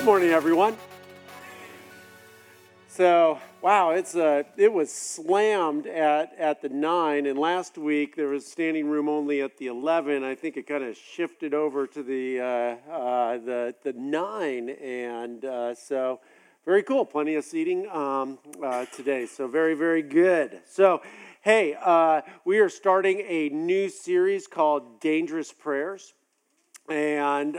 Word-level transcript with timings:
Good 0.00 0.06
morning, 0.06 0.30
everyone. 0.30 0.78
So, 2.88 3.38
wow, 3.60 3.90
it's 3.90 4.16
uh, 4.16 4.44
it 4.56 4.72
was 4.72 4.90
slammed 4.90 5.86
at, 5.86 6.32
at 6.38 6.62
the 6.62 6.70
nine, 6.70 7.26
and 7.26 7.38
last 7.38 7.76
week 7.76 8.16
there 8.16 8.28
was 8.28 8.46
standing 8.46 8.88
room 8.88 9.10
only 9.10 9.42
at 9.42 9.58
the 9.58 9.66
eleven. 9.66 10.24
I 10.24 10.34
think 10.34 10.56
it 10.56 10.66
kind 10.66 10.84
of 10.84 10.96
shifted 10.96 11.52
over 11.52 11.86
to 11.88 12.02
the 12.02 12.40
uh, 12.40 12.44
uh, 12.90 13.38
the 13.44 13.74
the 13.82 13.92
nine, 13.92 14.70
and 14.70 15.44
uh, 15.44 15.74
so 15.74 16.20
very 16.64 16.82
cool. 16.82 17.04
Plenty 17.04 17.34
of 17.34 17.44
seating 17.44 17.86
um, 17.90 18.38
uh, 18.64 18.86
today, 18.86 19.26
so 19.26 19.48
very 19.48 19.74
very 19.74 20.00
good. 20.00 20.60
So, 20.64 21.02
hey, 21.42 21.76
uh, 21.78 22.22
we 22.46 22.60
are 22.60 22.70
starting 22.70 23.20
a 23.28 23.50
new 23.50 23.90
series 23.90 24.46
called 24.46 24.98
Dangerous 25.02 25.52
Prayers, 25.52 26.14
and 26.88 27.58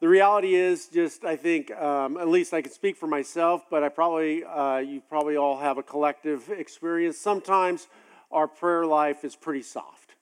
the 0.00 0.08
reality 0.08 0.54
is 0.54 0.88
just 0.88 1.24
i 1.24 1.36
think 1.36 1.70
um, 1.72 2.16
at 2.16 2.28
least 2.28 2.54
i 2.54 2.62
can 2.62 2.72
speak 2.72 2.96
for 2.96 3.06
myself 3.06 3.62
but 3.70 3.82
i 3.82 3.88
probably 3.88 4.44
uh, 4.44 4.78
you 4.78 5.02
probably 5.08 5.36
all 5.36 5.58
have 5.58 5.78
a 5.78 5.82
collective 5.82 6.50
experience. 6.50 7.18
Sometimes 7.18 7.88
our 8.30 8.46
prayer 8.46 8.86
life 8.86 9.24
is 9.24 9.34
pretty 9.34 9.62
soft. 9.62 10.14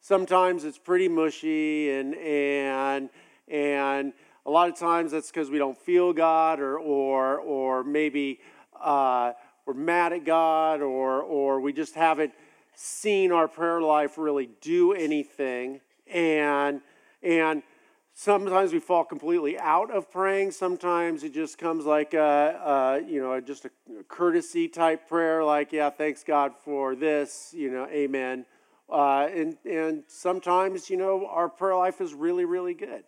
Sometimes 0.00 0.64
it's 0.64 0.78
pretty 0.78 1.08
mushy 1.08 1.90
and 1.90 2.14
and 2.14 3.10
and 3.46 4.12
a 4.46 4.50
lot 4.50 4.68
of 4.68 4.78
times 4.78 5.12
that's 5.12 5.30
because 5.30 5.50
we 5.50 5.58
don't 5.58 5.78
feel 5.78 6.12
god 6.12 6.60
or 6.60 6.78
or 6.78 7.38
or 7.38 7.84
maybe 7.84 8.40
uh, 8.80 9.32
we're 9.66 9.74
mad 9.74 10.12
at 10.12 10.24
god 10.24 10.80
or 10.80 11.20
or 11.22 11.60
we 11.60 11.72
just 11.72 11.94
haven't 11.94 12.32
seen 12.74 13.32
our 13.32 13.48
prayer 13.48 13.80
life 13.80 14.18
really 14.18 14.48
do 14.60 14.92
anything. 14.92 15.80
And 16.06 16.80
and 17.22 17.62
Sometimes 18.20 18.72
we 18.72 18.80
fall 18.80 19.04
completely 19.04 19.56
out 19.60 19.92
of 19.92 20.10
praying. 20.10 20.50
Sometimes 20.50 21.22
it 21.22 21.32
just 21.32 21.56
comes 21.56 21.84
like 21.84 22.14
a, 22.14 23.00
a, 23.00 23.08
you 23.08 23.20
know, 23.22 23.40
just 23.40 23.64
a 23.64 23.70
courtesy 24.08 24.66
type 24.66 25.08
prayer, 25.08 25.44
like, 25.44 25.72
yeah, 25.72 25.88
thanks 25.88 26.24
God 26.24 26.52
for 26.64 26.96
this, 26.96 27.54
you 27.56 27.70
know, 27.70 27.86
amen. 27.86 28.44
Uh, 28.90 29.28
and, 29.32 29.56
and 29.64 30.02
sometimes, 30.08 30.90
you 30.90 30.96
know, 30.96 31.28
our 31.28 31.48
prayer 31.48 31.76
life 31.76 32.00
is 32.00 32.12
really, 32.12 32.44
really 32.44 32.74
good. 32.74 33.04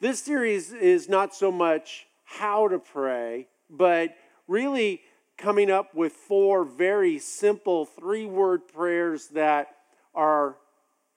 This 0.00 0.20
series 0.20 0.72
is 0.72 1.08
not 1.08 1.32
so 1.32 1.52
much 1.52 2.08
how 2.24 2.66
to 2.66 2.80
pray, 2.80 3.46
but 3.70 4.16
really 4.48 5.00
coming 5.36 5.70
up 5.70 5.94
with 5.94 6.12
four 6.12 6.64
very 6.64 7.20
simple 7.20 7.84
three 7.84 8.26
word 8.26 8.66
prayers 8.66 9.28
that 9.28 9.76
are 10.12 10.56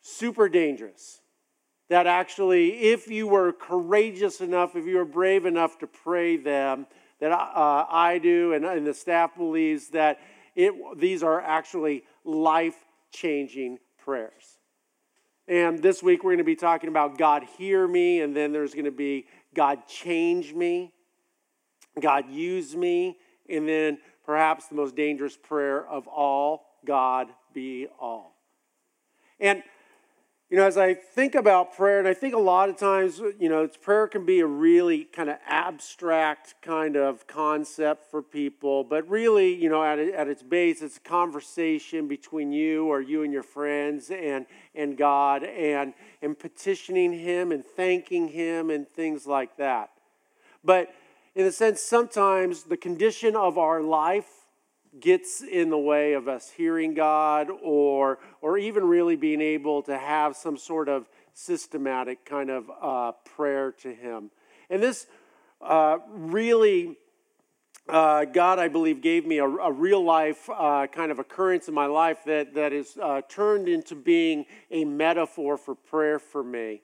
super 0.02 0.48
dangerous 0.48 1.21
that 1.92 2.08
actually, 2.08 2.70
if 2.84 3.10
you 3.10 3.28
were 3.28 3.52
courageous 3.52 4.40
enough, 4.40 4.78
if 4.78 4.86
you 4.86 4.96
were 4.96 5.04
brave 5.04 5.46
enough 5.46 5.78
to 5.80 5.88
pray 5.88 6.38
them, 6.38 6.88
that 7.20 7.34
uh, 7.34 7.86
I 7.90 8.18
do 8.18 8.54
and, 8.54 8.64
and 8.64 8.88
the 8.88 8.94
staff 8.94 9.36
believes 9.36 9.90
that 9.90 10.22
it, 10.56 10.74
these 10.98 11.22
are 11.22 11.42
actually 11.42 12.06
life 12.24 12.78
changing 13.12 13.78
prayers. 13.98 14.58
And 15.50 15.82
this 15.82 16.02
week 16.02 16.24
we're 16.24 16.32
going 16.32 16.38
to 16.38 16.46
be 16.46 16.56
talking 16.56 16.88
about 16.88 17.18
God 17.18 17.44
hear 17.58 17.86
me, 17.86 18.22
and 18.22 18.34
then 18.34 18.54
there's 18.54 18.74
going 18.74 18.86
to 18.86 18.92
be 18.92 19.26
God 19.54 19.86
change 19.86 20.54
me, 20.54 20.94
God 22.00 22.30
use 22.30 22.74
me, 22.74 23.18
and 23.50 23.68
then 23.68 23.98
perhaps 24.26 24.68
the 24.68 24.76
most 24.76 24.96
dangerous 24.96 25.36
prayer 25.36 25.86
of 25.86 26.08
all 26.08 26.68
God 26.86 27.28
be 27.54 27.88
all. 28.00 28.38
And 29.42 29.62
you 30.52 30.58
know, 30.58 30.66
as 30.66 30.78
I 30.78 30.94
think 30.94 31.36
about 31.36 31.78
prayer, 31.78 31.98
and 31.98 32.08
I 32.10 32.14
think 32.14 32.36
a 32.36 32.38
lot 32.38 32.68
of 32.68 32.76
times, 32.76 33.22
you 33.40 33.48
know, 33.48 33.66
prayer 33.82 34.06
can 34.06 34.26
be 34.26 34.42
a 34.42 34.46
really 34.46 35.06
kind 35.06 35.30
of 35.30 35.38
abstract 35.48 36.56
kind 36.62 36.98
of 36.98 37.26
concept 37.26 38.12
for 38.12 38.22
people, 38.22 38.84
but 38.84 39.10
really, 39.10 39.56
you 39.56 39.70
know, 39.70 39.82
at, 39.82 39.98
at 39.98 40.28
its 40.28 40.44
base, 40.44 40.82
it's 40.82 40.98
a 40.98 41.00
conversation 41.00 42.10
between 42.10 42.52
you 42.52 42.86
or 42.88 43.00
you 43.00 43.24
and 43.24 43.32
your 43.32 43.44
friends 43.44 44.12
and, 44.12 44.46
and 44.76 44.98
God 44.98 45.46
and, 45.46 45.94
and 46.22 46.38
petitioning 46.38 47.14
Him 47.14 47.54
and 47.54 47.66
thanking 47.66 48.28
Him 48.28 48.70
and 48.70 48.90
things 48.90 49.26
like 49.26 49.56
that. 49.56 49.92
But 50.66 50.94
in 51.34 51.46
a 51.46 51.52
sense, 51.54 51.80
sometimes 51.80 52.64
the 52.64 52.76
condition 52.76 53.38
of 53.38 53.58
our 53.58 53.82
life 53.82 54.41
gets 55.00 55.42
in 55.42 55.70
the 55.70 55.78
way 55.78 56.14
of 56.14 56.28
us 56.28 56.50
hearing 56.50 56.94
God 56.94 57.50
or, 57.64 58.20
or 58.42 58.58
even 58.58 58.84
really 58.84 59.16
being 59.16 59.42
able 59.42 59.82
to 59.84 59.98
have 59.98 60.36
some 60.36 60.58
sort 60.58 60.90
of 60.90 61.08
systematic 61.34 62.26
kind 62.26 62.50
of 62.50 62.70
uh, 62.82 63.12
prayer 63.36 63.72
to 63.72 63.94
Him. 63.94 64.32
And 64.70 64.84
this 64.84 65.08
uh, 65.62 66.00
really, 66.10 66.98
uh, 67.88 68.26
God, 68.26 68.60
I 68.60 68.68
believe, 68.68 69.02
gave 69.02 69.26
me 69.26 69.38
a, 69.38 69.46
a 69.46 69.72
real 69.72 70.04
life 70.04 70.50
uh, 70.50 70.88
kind 70.88 71.12
of 71.12 71.20
occurrence 71.20 71.68
in 71.68 71.74
my 71.74 71.86
life 71.86 72.20
that, 72.26 72.54
that 72.56 72.74
is 72.74 72.98
uh, 73.02 73.22
turned 73.30 73.70
into 73.70 73.96
being 73.96 74.46
a 74.72 74.84
metaphor 74.84 75.58
for 75.58 75.76
prayer 75.76 76.20
for 76.20 76.44
me. 76.44 76.82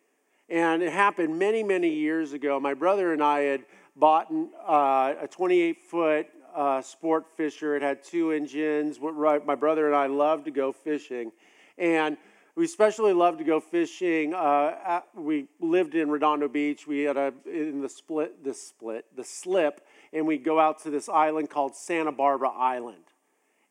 And 0.50 0.82
it 0.82 0.94
happened 0.94 1.38
many, 1.38 1.62
many 1.62 1.90
years 1.90 2.32
ago. 2.32 2.58
My 2.60 2.74
brother 2.74 3.12
and 3.12 3.22
I 3.22 3.42
had 3.42 3.66
bought 3.98 4.32
uh, 4.32 5.16
a 5.22 5.28
28 5.30 5.82
foot 5.82 6.28
uh, 6.58 6.82
sport 6.82 7.28
fisher. 7.38 7.76
It 7.76 7.84
had 7.84 8.04
two 8.04 8.32
engines. 8.32 9.00
My 9.00 9.56
brother 9.56 9.86
and 9.86 9.96
I 9.96 10.08
loved 10.08 10.46
to 10.46 10.52
go 10.52 10.72
fishing. 10.72 11.32
And 11.78 12.18
we 12.56 12.66
especially 12.66 13.14
loved 13.14 13.38
to 13.38 13.44
go 13.44 13.60
fishing. 13.60 14.34
Uh, 14.34 14.76
at, 14.84 15.08
we 15.16 15.46
lived 15.60 15.94
in 15.94 16.10
Redondo 16.10 16.48
Beach. 16.48 16.88
We 16.88 17.02
had 17.04 17.16
a, 17.16 17.32
in 17.46 17.82
the 17.82 17.90
split, 17.90 18.44
the 18.44 18.56
split, 18.56 19.06
the 19.16 19.24
slip, 19.24 19.86
and 20.12 20.26
we'd 20.26 20.44
go 20.44 20.60
out 20.60 20.82
to 20.84 20.90
this 20.90 21.08
island 21.08 21.52
called 21.52 21.76
Santa 21.76 22.12
Barbara 22.12 22.50
Island. 22.50 23.04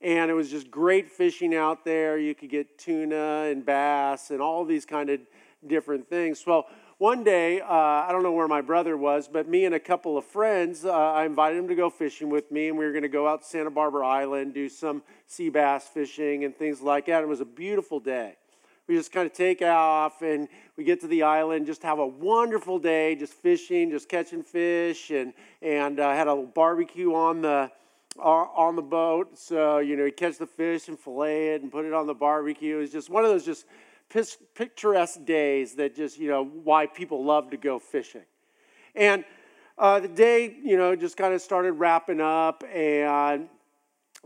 And 0.00 0.30
it 0.30 0.34
was 0.34 0.48
just 0.48 0.70
great 0.70 1.10
fishing 1.10 1.56
out 1.56 1.84
there. 1.84 2.16
You 2.16 2.36
could 2.36 2.50
get 2.50 2.78
tuna 2.78 3.48
and 3.50 3.66
bass 3.66 4.30
and 4.30 4.41
all 4.41 4.64
these 4.64 4.86
kind 4.86 5.10
of 5.10 5.19
different 5.66 6.08
things. 6.08 6.44
Well, 6.46 6.66
one 6.98 7.24
day, 7.24 7.60
uh, 7.60 7.66
I 7.68 8.08
don't 8.10 8.22
know 8.22 8.32
where 8.32 8.48
my 8.48 8.62
brother 8.62 8.96
was, 8.96 9.28
but 9.28 9.46
me 9.46 9.66
and 9.66 9.74
a 9.74 9.80
couple 9.80 10.16
of 10.16 10.24
friends, 10.24 10.84
uh, 10.86 10.92
I 10.92 11.26
invited 11.26 11.58
him 11.58 11.68
to 11.68 11.74
go 11.74 11.90
fishing 11.90 12.30
with 12.30 12.50
me, 12.50 12.68
and 12.68 12.78
we 12.78 12.86
were 12.86 12.92
going 12.92 13.02
to 13.02 13.08
go 13.08 13.28
out 13.28 13.42
to 13.42 13.46
Santa 13.46 13.70
Barbara 13.70 14.06
Island, 14.06 14.54
do 14.54 14.70
some 14.70 15.02
sea 15.26 15.50
bass 15.50 15.86
fishing 15.86 16.44
and 16.44 16.56
things 16.56 16.80
like 16.80 17.06
that. 17.06 17.22
It 17.22 17.28
was 17.28 17.42
a 17.42 17.46
beautiful 17.46 18.00
day. 18.00 18.36
We 18.88 18.96
just 18.96 19.12
kind 19.12 19.26
of 19.26 19.34
take 19.34 19.60
off 19.62 20.22
and 20.22 20.48
we 20.76 20.84
get 20.84 21.00
to 21.00 21.08
the 21.08 21.24
island, 21.24 21.66
just 21.66 21.82
have 21.82 21.98
a 21.98 22.06
wonderful 22.06 22.78
day, 22.78 23.16
just 23.16 23.34
fishing, 23.34 23.90
just 23.90 24.08
catching 24.08 24.44
fish, 24.44 25.10
and 25.10 25.34
and 25.60 25.98
uh, 25.98 26.12
had 26.12 26.28
a 26.28 26.36
barbecue 26.36 27.12
on 27.12 27.42
the 27.42 27.70
uh, 28.16 28.22
on 28.22 28.76
the 28.76 28.82
boat. 28.82 29.36
So 29.36 29.78
you 29.78 29.96
know, 29.96 30.04
you 30.04 30.12
catch 30.12 30.38
the 30.38 30.46
fish 30.46 30.86
and 30.86 30.96
fillet 30.96 31.54
it 31.54 31.62
and 31.62 31.72
put 31.72 31.84
it 31.84 31.92
on 31.92 32.06
the 32.06 32.14
barbecue. 32.14 32.76
It 32.76 32.80
was 32.80 32.92
just 32.92 33.10
one 33.10 33.24
of 33.24 33.30
those 33.30 33.44
just 33.44 33.66
picturesque 34.09 35.25
days 35.25 35.75
that 35.77 35.94
just, 35.94 36.19
you 36.19 36.28
know, 36.28 36.44
why 36.44 36.87
people 36.87 37.25
love 37.25 37.50
to 37.50 37.56
go 37.56 37.78
fishing. 37.78 38.25
And 38.94 39.25
uh, 39.78 40.00
the 40.00 40.09
day, 40.09 40.56
you 40.62 40.77
know, 40.77 40.97
just 40.97 41.17
kind 41.17 41.34
of 41.34 41.43
started 41.43 41.72
wrapping 41.72 42.21
up. 42.21 42.65
And 42.72 43.49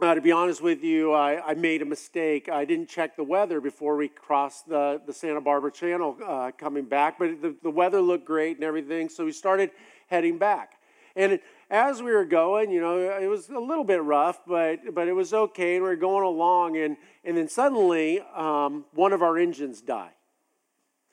uh, 0.01 0.15
to 0.15 0.21
be 0.21 0.33
honest 0.33 0.63
with 0.63 0.83
you, 0.83 1.13
I, 1.13 1.51
I, 1.51 1.55
made 1.55 1.83
a 1.83 1.85
mistake. 1.85 2.49
I 2.49 2.65
didn't 2.65 2.89
check 2.89 3.17
the 3.17 3.25
weather 3.25 3.61
before 3.61 3.97
we 3.97 4.09
crossed 4.09 4.69
the, 4.69 5.01
the 5.07 5.13
Santa 5.13 5.41
Barbara 5.41 5.73
Channel 5.73 6.17
uh, 6.25 6.53
coming 6.57 6.85
back, 6.85 7.19
but 7.19 7.43
the, 7.43 7.55
the 7.63 7.71
weather 7.71 8.01
looked 8.01 8.25
great 8.25 8.57
and 8.57 8.65
everything. 8.65 9.09
So 9.09 9.25
we 9.25 9.33
started 9.33 9.71
heading 10.07 10.39
back. 10.39 10.75
And 11.17 11.41
as 11.71 12.03
we 12.03 12.11
were 12.11 12.25
going, 12.25 12.71
you 12.71 12.81
know, 12.81 12.99
it 12.99 13.29
was 13.29 13.49
a 13.49 13.59
little 13.59 13.85
bit 13.85 14.03
rough, 14.03 14.41
but 14.47 14.95
but 14.95 15.07
it 15.07 15.13
was 15.13 15.33
okay, 15.33 15.77
and 15.77 15.85
we 15.85 15.89
were 15.89 15.97
going 15.97 16.25
along, 16.25 16.77
and 16.77 16.97
and 17.25 17.37
then 17.37 17.49
suddenly 17.49 18.21
um, 18.35 18.85
one 18.93 19.13
of 19.13 19.23
our 19.23 19.39
engines 19.39 19.81
died, 19.81 20.11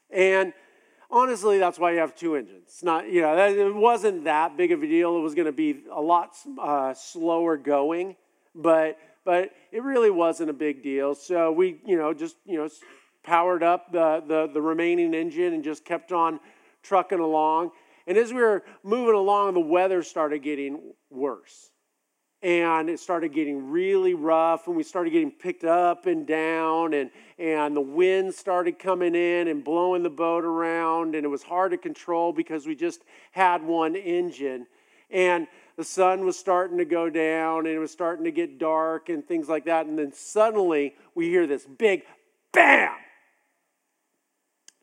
and 0.09 0.53
honestly, 1.09 1.59
that's 1.59 1.77
why 1.79 1.91
you 1.91 1.99
have 1.99 2.15
two 2.15 2.35
engines. 2.35 2.79
Not, 2.83 3.09
you 3.09 3.21
know, 3.21 3.35
that, 3.35 3.51
it 3.51 3.75
wasn't 3.75 4.23
that 4.25 4.57
big 4.57 4.71
of 4.71 4.83
a 4.83 4.87
deal. 4.87 5.17
It 5.17 5.21
was 5.21 5.35
going 5.35 5.45
to 5.45 5.51
be 5.51 5.83
a 5.91 6.01
lot 6.01 6.35
uh, 6.59 6.93
slower 6.93 7.57
going, 7.57 8.15
but 8.55 8.97
but 9.23 9.51
it 9.71 9.83
really 9.83 10.09
wasn't 10.09 10.49
a 10.49 10.53
big 10.53 10.81
deal. 10.81 11.13
So 11.13 11.51
we, 11.51 11.81
you 11.85 11.97
know, 11.97 12.13
just 12.13 12.37
you 12.45 12.57
know, 12.57 12.69
powered 13.23 13.61
up 13.61 13.91
the 13.91 14.23
the, 14.25 14.49
the 14.51 14.61
remaining 14.61 15.13
engine 15.13 15.53
and 15.53 15.63
just 15.63 15.85
kept 15.85 16.11
on 16.11 16.39
trucking 16.81 17.19
along. 17.19 17.71
And 18.07 18.17
as 18.17 18.33
we 18.33 18.41
were 18.41 18.63
moving 18.83 19.15
along, 19.15 19.53
the 19.53 19.59
weather 19.59 20.01
started 20.01 20.41
getting 20.41 20.79
worse. 21.11 21.71
And 22.41 22.89
it 22.89 22.99
started 22.99 23.33
getting 23.33 23.69
really 23.71 24.13
rough, 24.13 24.67
and 24.67 24.77
we 24.77 24.83
started 24.83 25.09
getting 25.09 25.31
picked 25.31 25.63
up 25.63 26.05
and 26.05 26.25
down, 26.25 26.93
and, 26.93 27.09
and 27.37 27.75
the 27.75 27.81
wind 27.81 28.33
started 28.33 28.79
coming 28.79 29.15
in 29.15 29.47
and 29.47 29.63
blowing 29.63 30.03
the 30.03 30.09
boat 30.09 30.45
around, 30.45 31.15
and 31.15 31.25
it 31.25 31.29
was 31.29 31.43
hard 31.43 31.71
to 31.71 31.77
control 31.77 32.31
because 32.31 32.67
we 32.67 32.75
just 32.75 33.01
had 33.31 33.63
one 33.63 33.95
engine. 33.95 34.67
And 35.09 35.47
the 35.77 35.83
sun 35.83 36.25
was 36.25 36.37
starting 36.37 36.77
to 36.77 36.85
go 36.85 37.09
down, 37.09 37.65
and 37.65 37.75
it 37.75 37.79
was 37.79 37.91
starting 37.91 38.23
to 38.25 38.31
get 38.31 38.59
dark, 38.59 39.09
and 39.09 39.27
things 39.27 39.49
like 39.49 39.65
that. 39.65 39.87
And 39.87 39.97
then 39.97 40.13
suddenly 40.13 40.93
we 41.15 41.29
hear 41.29 41.47
this 41.47 41.65
big 41.65 42.03
bam. 42.53 42.93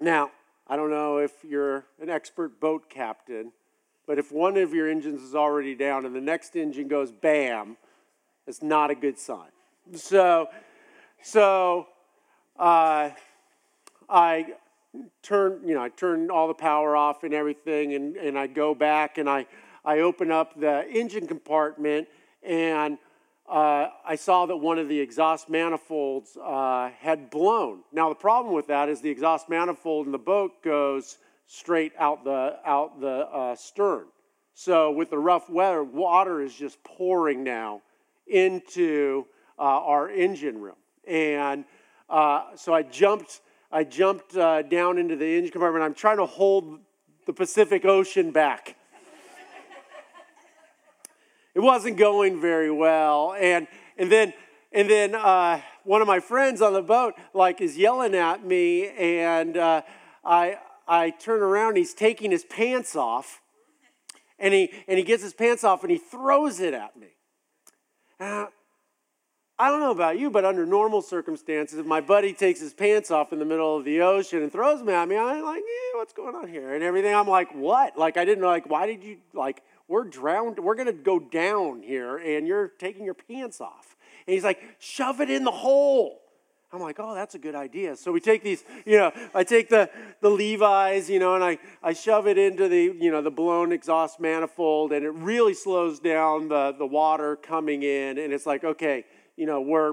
Now, 0.01 0.33
I 0.67 0.77
don't 0.77 0.91
know 0.91 1.19
if 1.19 1.33
you're 1.47 1.85
an 2.01 2.09
expert 2.09 2.59
boat 2.61 2.89
captain, 2.89 3.53
But 4.07 4.19
if 4.19 4.31
one 4.31 4.57
of 4.57 4.75
your 4.75 4.89
engines 4.89 5.23
is 5.23 5.35
already 5.35 5.75
down 5.75 6.05
and 6.05 6.15
the 6.15 6.21
next 6.21 6.57
engine 6.57 6.89
goes 6.89 7.11
bam, 7.11 7.77
it's 8.47 8.63
not 8.63 8.91
a 8.91 8.95
good 8.95 9.19
sign. 9.19 9.49
So, 9.95 10.49
so 11.23 11.89
uh, 12.59 13.11
I 14.09 14.47
turn, 15.23 15.61
you 15.65 15.75
know, 15.75 15.83
I 15.83 15.89
turn 15.89 16.31
all 16.31 16.49
the 16.49 16.55
power 16.55 16.97
off 16.97 17.25
and 17.25 17.33
everything, 17.33 17.95
and, 17.95 18.17
and 18.17 18.39
I 18.39 18.47
go 18.47 18.75
back 18.75 19.17
and 19.19 19.29
I, 19.29 19.47
I 19.85 20.01
open 20.01 20.31
up 20.31 20.59
the 20.59 20.87
engine 20.91 21.27
compartment 21.27 22.09
and 22.43 22.99
uh, 23.49 23.89
I 24.05 24.17
saw 24.17 24.47
that 24.47 24.57
one 24.57 24.79
of 24.79 24.89
the 24.89 24.99
exhaust 24.99 25.51
manifolds 25.51 26.37
uh, 26.37 26.91
had 26.99 27.31
blown. 27.31 27.81
Now 27.93 28.09
the 28.09 28.15
problem 28.15 28.55
with 28.55 28.69
that 28.69 28.89
is 28.89 29.01
the 29.01 29.11
exhaust 29.11 29.49
manifold 29.49 30.07
in 30.07 30.13
the 30.13 30.19
boat 30.19 30.63
goes 30.63 31.19
straight 31.47 31.93
out 31.99 32.25
the 32.25 32.59
out 32.65 33.01
the 33.01 33.29
uh, 33.29 33.55
stern. 33.55 34.07
So 34.55 34.93
with 34.93 35.11
the 35.11 35.19
rough 35.19 35.51
weather, 35.51 35.85
water 35.85 36.41
is 36.41 36.55
just 36.55 36.83
pouring 36.85 37.45
now 37.45 37.83
into 38.27 39.27
uh, 39.59 39.63
our 39.63 40.11
engine 40.11 40.61
room, 40.61 40.77
and 41.07 41.65
uh, 42.09 42.57
so 42.57 42.73
I 42.73 42.83
jumped. 42.83 43.41
I 43.71 43.83
jumped 43.83 44.37
uh, 44.37 44.63
down 44.63 44.99
into 44.99 45.17
the 45.17 45.37
engine 45.37 45.51
compartment. 45.51 45.85
I'm 45.85 45.95
trying 45.95 46.19
to 46.19 46.27
hold 46.27 46.79
the 47.27 47.33
Pacific 47.33 47.85
Ocean 47.85 48.31
back. 48.31 48.77
It 51.55 51.61
wasn't 51.61 51.97
going 51.97 52.41
very 52.41 52.71
well, 52.71 53.35
and 53.39 53.67
and 53.97 54.11
then 54.11 54.33
and 54.73 54.91
then 54.91 55.15
uh, 55.15 55.61
one 55.85 56.01
of 56.01 56.07
my 56.07 56.21
friends 56.21 56.61
on 56.61 56.73
the 56.73 56.83
boat 56.83 57.15
like 57.33 57.61
is 57.61 57.77
yelling 57.77 58.15
at 58.15 58.45
me, 58.45 58.89
and 58.89 59.57
uh, 59.57 59.83
I 60.25 60.59
I 60.89 61.11
turn 61.11 61.43
around. 61.43 61.77
He's 61.77 61.95
taking 61.95 62.31
his 62.31 62.45
pants 62.45 62.97
off, 62.97 63.41
and 64.39 64.53
he 64.53 64.71
and 64.89 64.99
he 64.99 65.05
gets 65.05 65.23
his 65.23 65.35
pants 65.35 65.65
off 65.65 65.83
and 65.83 65.91
he 65.91 65.99
throws 65.99 66.61
it 66.61 66.75
at 66.75 66.97
me. 66.97 67.09
Uh, 68.19 68.47
I 69.57 69.69
don't 69.69 69.81
know 69.81 69.93
about 69.93 70.19
you, 70.19 70.31
but 70.31 70.45
under 70.45 70.67
normal 70.67 71.01
circumstances, 71.01 71.79
if 71.79 71.87
my 71.87 72.01
buddy 72.01 72.33
takes 72.33 72.61
his 72.61 72.75
pants 72.75 73.13
off 73.13 73.33
in 73.33 73.39
the 73.39 73.45
middle 73.45 73.77
of 73.77 73.85
the 73.85 74.01
ocean 74.01 74.43
and 74.43 74.51
throws 74.51 74.81
them 74.81 74.89
at 74.89 75.07
me, 75.07 75.17
I'm 75.17 75.45
like, 75.45 75.63
what's 75.95 76.13
going 76.13 76.35
on 76.35 76.49
here? 76.49 76.75
And 76.75 76.83
everything. 76.83 77.15
I'm 77.15 77.29
like, 77.29 77.55
what? 77.55 77.97
Like, 77.97 78.17
I 78.17 78.25
didn't 78.25 78.41
know, 78.41 78.49
like, 78.49 78.69
why 78.69 78.87
did 78.87 79.05
you, 79.05 79.19
like, 79.33 79.63
we're 79.89 80.05
drowned, 80.05 80.59
we're 80.59 80.75
going 80.75 80.87
to 80.87 80.93
go 80.93 81.19
down 81.19 81.83
here, 81.83 82.17
and 82.17 82.47
you're 82.47 82.69
taking 82.69 83.05
your 83.05 83.15
pants 83.15 83.61
off. 83.61 83.97
And 84.27 84.35
he's 84.35 84.45
like, 84.45 84.61
shove 84.79 85.21
it 85.21 85.31
in 85.31 85.45
the 85.45 85.51
hole. 85.51 86.21
I'm 86.73 86.81
like, 86.81 86.97
oh, 86.99 87.15
that's 87.15 87.37
a 87.37 87.39
good 87.39 87.55
idea. 87.55 87.95
So 87.95 88.11
we 88.11 88.19
take 88.19 88.43
these, 88.43 88.65
you 88.85 88.99
know, 88.99 89.13
I 89.33 89.45
take 89.45 89.69
the, 89.69 89.89
the 90.21 90.29
Levi's, 90.29 91.09
you 91.09 91.21
know, 91.21 91.37
and 91.37 91.45
I, 91.45 91.59
I 91.83 91.93
shove 91.93 92.27
it 92.27 92.37
into 92.37 92.69
the, 92.69 92.97
you 92.99 93.13
know, 93.13 93.23
the 93.23 93.31
blown 93.31 93.71
exhaust 93.71 94.19
manifold, 94.19 94.93
and 94.93 95.05
it 95.05 95.11
really 95.11 95.55
slows 95.55 96.01
down 96.01 96.49
the, 96.49 96.75
the 96.77 96.87
water 96.87 97.37
coming 97.37 97.85
in. 97.85 98.19
And 98.19 98.33
it's 98.33 98.45
like, 98.45 98.65
okay, 98.65 99.05
you 99.37 99.47
know, 99.47 99.61
we're, 99.61 99.93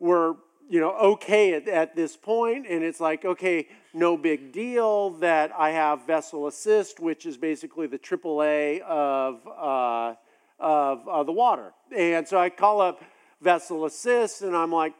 we're, 0.00 0.34
you 0.68 0.80
know, 0.80 0.96
okay 0.96 1.54
at, 1.54 1.68
at 1.68 1.94
this 1.94 2.16
point, 2.16 2.66
and 2.68 2.82
it's 2.82 3.00
like, 3.00 3.24
okay, 3.24 3.68
no 3.94 4.16
big 4.16 4.52
deal 4.52 5.10
that 5.10 5.52
I 5.56 5.70
have 5.70 6.06
vessel 6.06 6.46
assist, 6.46 7.00
which 7.00 7.26
is 7.26 7.36
basically 7.36 7.86
the 7.86 7.98
AAA 7.98 8.80
of, 8.80 9.46
uh, 9.46 10.14
of 10.58 11.08
uh, 11.08 11.22
the 11.22 11.32
water. 11.32 11.72
And 11.96 12.26
so 12.26 12.38
I 12.38 12.50
call 12.50 12.80
up 12.80 13.02
vessel 13.40 13.84
assist, 13.84 14.42
and 14.42 14.56
I'm 14.56 14.72
like, 14.72 14.94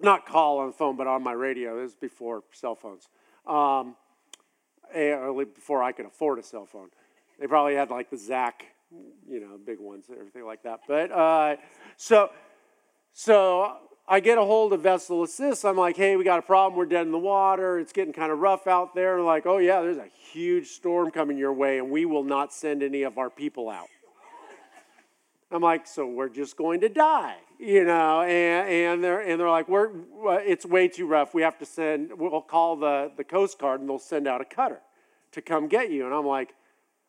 not 0.00 0.26
call 0.26 0.58
on 0.58 0.68
the 0.68 0.72
phone, 0.72 0.96
but 0.96 1.06
on 1.06 1.22
my 1.22 1.32
radio. 1.32 1.80
This 1.82 1.92
is 1.92 1.96
before 1.96 2.42
cell 2.52 2.74
phones, 2.74 3.08
um, 3.46 3.96
or 4.94 5.44
before 5.44 5.82
I 5.82 5.92
could 5.92 6.06
afford 6.06 6.38
a 6.38 6.42
cell 6.42 6.66
phone. 6.66 6.88
They 7.38 7.46
probably 7.46 7.74
had 7.74 7.90
like 7.90 8.10
the 8.10 8.16
Zach, 8.16 8.66
you 9.28 9.40
know, 9.40 9.58
big 9.64 9.78
ones 9.78 10.06
and 10.08 10.18
everything 10.18 10.44
like 10.44 10.62
that. 10.62 10.80
But 10.88 11.12
uh, 11.12 11.56
so, 11.96 12.30
so 13.12 13.76
I 14.08 14.20
get 14.20 14.38
a 14.38 14.44
hold 14.44 14.72
of 14.72 14.82
Vessel 14.82 15.24
Assist. 15.24 15.64
I'm 15.64 15.76
like, 15.76 15.96
hey, 15.96 16.14
we 16.16 16.22
got 16.22 16.38
a 16.38 16.42
problem. 16.42 16.78
We're 16.78 16.86
dead 16.86 17.06
in 17.06 17.12
the 17.12 17.18
water. 17.18 17.80
It's 17.80 17.92
getting 17.92 18.12
kind 18.12 18.30
of 18.30 18.38
rough 18.38 18.68
out 18.68 18.94
there. 18.94 19.16
And 19.16 19.26
like, 19.26 19.46
oh 19.46 19.58
yeah, 19.58 19.80
there's 19.80 19.96
a 19.96 20.08
huge 20.32 20.68
storm 20.68 21.10
coming 21.10 21.36
your 21.36 21.52
way, 21.52 21.78
and 21.78 21.90
we 21.90 22.04
will 22.04 22.22
not 22.22 22.52
send 22.52 22.84
any 22.84 23.02
of 23.02 23.18
our 23.18 23.30
people 23.30 23.68
out. 23.68 23.88
I'm 25.50 25.62
like, 25.62 25.86
so 25.86 26.06
we're 26.06 26.28
just 26.28 26.56
going 26.56 26.80
to 26.80 26.88
die, 26.88 27.36
you 27.58 27.84
know? 27.84 28.22
And, 28.22 28.68
and, 28.68 29.04
they're, 29.04 29.20
and 29.20 29.40
they're 29.40 29.50
like, 29.50 29.68
we're, 29.68 29.90
uh, 30.26 30.38
it's 30.44 30.66
way 30.66 30.88
too 30.88 31.06
rough. 31.06 31.34
We 31.34 31.42
have 31.42 31.58
to 31.58 31.66
send, 31.66 32.10
we'll 32.18 32.40
call 32.40 32.76
the, 32.76 33.12
the 33.16 33.22
Coast 33.22 33.58
Guard 33.58 33.80
and 33.80 33.88
they'll 33.88 34.00
send 34.00 34.26
out 34.26 34.40
a 34.40 34.44
cutter 34.44 34.80
to 35.32 35.42
come 35.42 35.68
get 35.68 35.90
you. 35.90 36.04
And 36.04 36.12
I'm 36.12 36.26
like, 36.26 36.52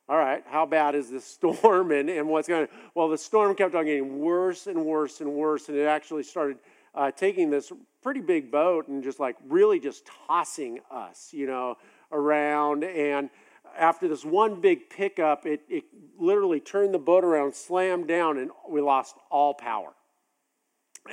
all 0.07 0.17
right, 0.17 0.43
how 0.45 0.67
bad 0.67 0.93
is 0.93 1.09
this 1.09 1.25
storm 1.33 1.91
and, 1.91 2.09
and 2.09 2.27
what's 2.27 2.47
going 2.47 2.67
to, 2.67 2.73
well, 2.93 3.09
the 3.09 3.17
storm 3.17 3.55
kept 3.55 3.73
on 3.73 3.85
getting 3.85 4.19
worse 4.19 4.67
and 4.67 4.85
worse 4.85 5.19
and 5.19 5.33
worse. 5.33 5.67
And 5.69 5.77
it 5.77 5.85
actually 5.85 6.23
started 6.23 6.57
uh, 6.97 7.11
taking 7.11 7.49
this 7.49 7.71
pretty 8.01 8.21
big 8.21 8.51
boat 8.51 8.88
and 8.88 9.03
just 9.03 9.19
like 9.19 9.38
really 9.47 9.79
just 9.79 10.03
tossing 10.27 10.79
us, 10.91 11.29
you 11.31 11.47
know, 11.47 11.77
around. 12.11 12.83
And, 12.83 13.29
after 13.77 14.07
this 14.07 14.25
one 14.25 14.59
big 14.61 14.89
pickup, 14.89 15.45
it, 15.45 15.61
it 15.69 15.83
literally 16.17 16.59
turned 16.59 16.94
the 16.94 16.99
boat 16.99 17.23
around, 17.23 17.55
slammed 17.55 18.07
down, 18.07 18.38
and 18.38 18.51
we 18.69 18.81
lost 18.81 19.15
all 19.29 19.53
power. 19.53 19.94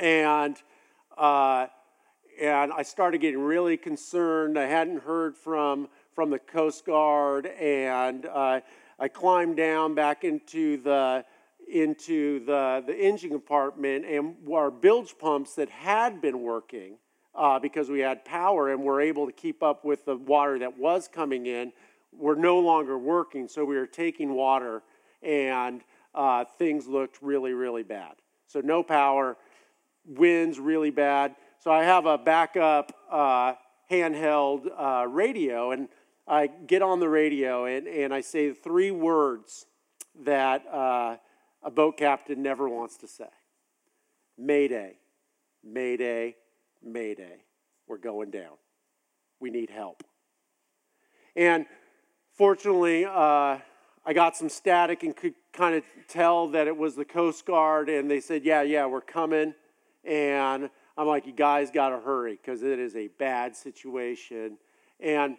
And 0.01 0.57
uh, 1.17 1.67
and 2.41 2.73
I 2.73 2.83
started 2.83 3.21
getting 3.21 3.41
really 3.41 3.77
concerned. 3.77 4.59
I 4.59 4.67
hadn't 4.67 5.03
heard 5.03 5.37
from 5.37 5.89
from 6.15 6.31
the 6.31 6.39
Coast 6.39 6.85
Guard, 6.85 7.47
and 7.47 8.27
uh, 8.27 8.61
I 8.99 9.09
climbed 9.09 9.57
down 9.57 9.95
back 9.95 10.25
into 10.25 10.79
the 10.79 11.25
into 11.69 12.45
the 12.45 12.83
the 12.87 12.97
engine 12.97 13.31
compartment, 13.31 14.05
and 14.05 14.37
our 14.53 14.71
bilge 14.71 15.17
pumps 15.19 15.55
that 15.55 15.69
had 15.69 16.21
been 16.21 16.43
working 16.43 16.97
uh, 17.35 17.59
because 17.59 17.91
we 17.91 18.01
had 18.01 18.25
power 18.25 18.73
and 18.73 18.83
were 18.83 19.01
able 19.01 19.27
to 19.27 19.33
keep 19.33 19.63
up 19.63 19.85
with 19.85 20.05
the 20.05 20.17
water 20.17 20.59
that 20.59 20.79
was 20.79 21.09
coming 21.09 21.47
in 21.47 21.73
were 22.13 22.37
no 22.37 22.59
longer 22.61 22.97
working, 22.97 23.49
so 23.49 23.65
we 23.65 23.77
were 23.77 23.87
taking 23.87 24.35
water, 24.35 24.83
and 25.23 25.83
uh, 26.15 26.45
things 26.59 26.87
looked 26.87 27.19
really, 27.21 27.53
really 27.53 27.83
bad. 27.83 28.15
So 28.47 28.61
no 28.61 28.85
power, 28.85 29.37
winds 30.07 30.61
really 30.61 30.91
bad. 30.91 31.35
So 31.59 31.73
I 31.73 31.83
have 31.83 32.07
a 32.07 32.17
backup 32.17 32.93
uh, 33.11 33.55
handheld 33.91 34.69
uh, 34.79 35.09
radio, 35.09 35.73
and 35.73 35.89
I 36.27 36.47
get 36.47 36.83
on 36.83 37.01
the 37.01 37.09
radio 37.09 37.67
and, 37.67 37.87
and 37.87 38.15
I 38.15 38.23
say 38.23 38.53
three 38.53 38.91
words 38.91 39.67
that 40.25 40.65
uh, 40.67 41.17
a 41.65 41.71
boat 41.71 41.97
captain 41.97 42.43
never 42.43 42.69
wants 42.69 42.97
to 42.99 43.09
say 43.09 43.25
Mayday, 44.39 44.99
Mayday, 45.65 46.37
Mayday. 46.83 47.45
We're 47.89 47.99
going 47.99 48.31
down. 48.31 48.57
We 49.41 49.51
need 49.51 49.71
help. 49.71 50.03
And 51.37 51.67
Fortunately, 52.35 53.05
uh, 53.05 53.59
I 54.05 54.13
got 54.13 54.37
some 54.37 54.49
static 54.49 55.05
and 55.05 55.15
could 55.15 55.35
kind 55.53 55.77
of 55.77 55.85
tell 56.09 56.49
that 56.49 56.67
it 56.67 56.77
was 56.77 56.97
the 56.97 57.05
Coast 57.05 57.47
Guard, 57.47 57.89
and 57.89 58.11
they 58.11 58.21
said, 58.21 58.45
Yeah, 58.45 58.63
yeah, 58.63 58.87
we're 58.87 59.01
coming. 59.01 59.55
And 60.03 60.69
I'm 60.99 61.07
like, 61.07 61.27
You 61.27 61.33
guys 61.33 61.71
got 61.71 61.91
to 61.91 62.01
hurry 62.01 62.37
because 62.37 62.65
it 62.65 62.81
is 62.81 62.97
a 62.97 63.07
bad 63.07 63.55
situation. 63.55 64.59
And 64.99 65.37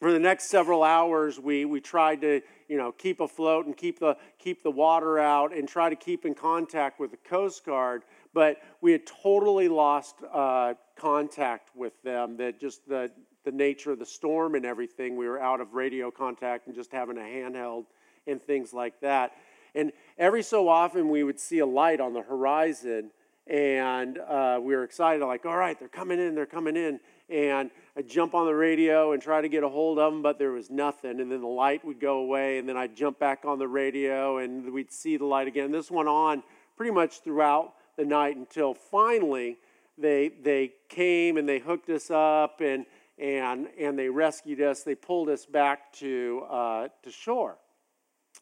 for 0.00 0.12
the 0.12 0.18
next 0.18 0.50
several 0.50 0.82
hours, 0.82 1.38
we, 1.38 1.64
we 1.64 1.80
tried 1.80 2.20
to 2.22 2.40
you 2.68 2.76
know, 2.76 2.92
keep 2.92 3.20
afloat 3.20 3.66
and 3.66 3.76
keep 3.76 3.98
the, 3.98 4.16
keep 4.38 4.62
the 4.62 4.70
water 4.70 5.18
out 5.18 5.54
and 5.54 5.68
try 5.68 5.90
to 5.90 5.96
keep 5.96 6.24
in 6.24 6.34
contact 6.34 6.98
with 6.98 7.10
the 7.10 7.16
Coast 7.18 7.64
Guard. 7.64 8.02
But 8.32 8.58
we 8.80 8.92
had 8.92 9.06
totally 9.06 9.68
lost 9.68 10.16
uh, 10.32 10.74
contact 10.96 11.70
with 11.76 11.92
them, 12.02 12.36
that 12.38 12.60
just 12.60 12.88
the, 12.88 13.10
the 13.44 13.52
nature 13.52 13.92
of 13.92 13.98
the 13.98 14.06
storm 14.06 14.54
and 14.54 14.64
everything, 14.64 15.16
we 15.16 15.28
were 15.28 15.40
out 15.40 15.60
of 15.60 15.74
radio 15.74 16.10
contact 16.10 16.66
and 16.66 16.74
just 16.74 16.90
having 16.90 17.18
a 17.18 17.20
handheld 17.20 17.84
and 18.26 18.42
things 18.42 18.72
like 18.72 19.00
that. 19.00 19.32
And 19.74 19.92
every 20.18 20.42
so 20.42 20.68
often, 20.68 21.08
we 21.08 21.22
would 21.24 21.38
see 21.38 21.58
a 21.58 21.66
light 21.66 22.00
on 22.00 22.12
the 22.12 22.22
horizon, 22.22 23.10
and 23.46 24.18
uh, 24.18 24.58
we 24.62 24.74
were 24.74 24.84
excited, 24.84 25.24
like, 25.24 25.44
all 25.44 25.56
right, 25.56 25.78
they're 25.78 25.88
coming 25.88 26.18
in, 26.18 26.34
they're 26.34 26.46
coming 26.46 26.76
in. 26.76 27.00
And 27.28 27.70
I'd 27.96 28.08
jump 28.08 28.34
on 28.34 28.46
the 28.46 28.54
radio 28.54 29.12
and 29.12 29.22
try 29.22 29.40
to 29.40 29.48
get 29.48 29.62
a 29.62 29.68
hold 29.68 29.98
of 29.98 30.12
them, 30.12 30.22
but 30.22 30.38
there 30.38 30.52
was 30.52 30.70
nothing. 30.70 31.20
And 31.20 31.30
then 31.32 31.40
the 31.40 31.46
light 31.46 31.84
would 31.84 32.00
go 32.00 32.18
away, 32.18 32.58
and 32.58 32.68
then 32.68 32.76
I'd 32.76 32.94
jump 32.96 33.18
back 33.18 33.44
on 33.44 33.58
the 33.58 33.68
radio, 33.68 34.38
and 34.38 34.72
we'd 34.72 34.92
see 34.92 35.16
the 35.16 35.24
light 35.24 35.48
again. 35.48 35.72
This 35.72 35.90
went 35.90 36.08
on 36.08 36.42
pretty 36.76 36.92
much 36.92 37.22
throughout 37.22 37.72
the 37.96 38.04
night 38.04 38.36
until 38.36 38.74
finally 38.74 39.56
they, 39.96 40.32
they 40.42 40.72
came 40.88 41.36
and 41.36 41.48
they 41.48 41.60
hooked 41.60 41.88
us 41.88 42.10
up 42.10 42.60
and 42.60 42.84
and, 43.18 43.68
and 43.78 43.98
they 43.98 44.08
rescued 44.08 44.60
us. 44.60 44.82
They 44.82 44.94
pulled 44.94 45.28
us 45.28 45.46
back 45.46 45.92
to, 45.94 46.42
uh, 46.50 46.88
to 47.02 47.10
shore. 47.10 47.56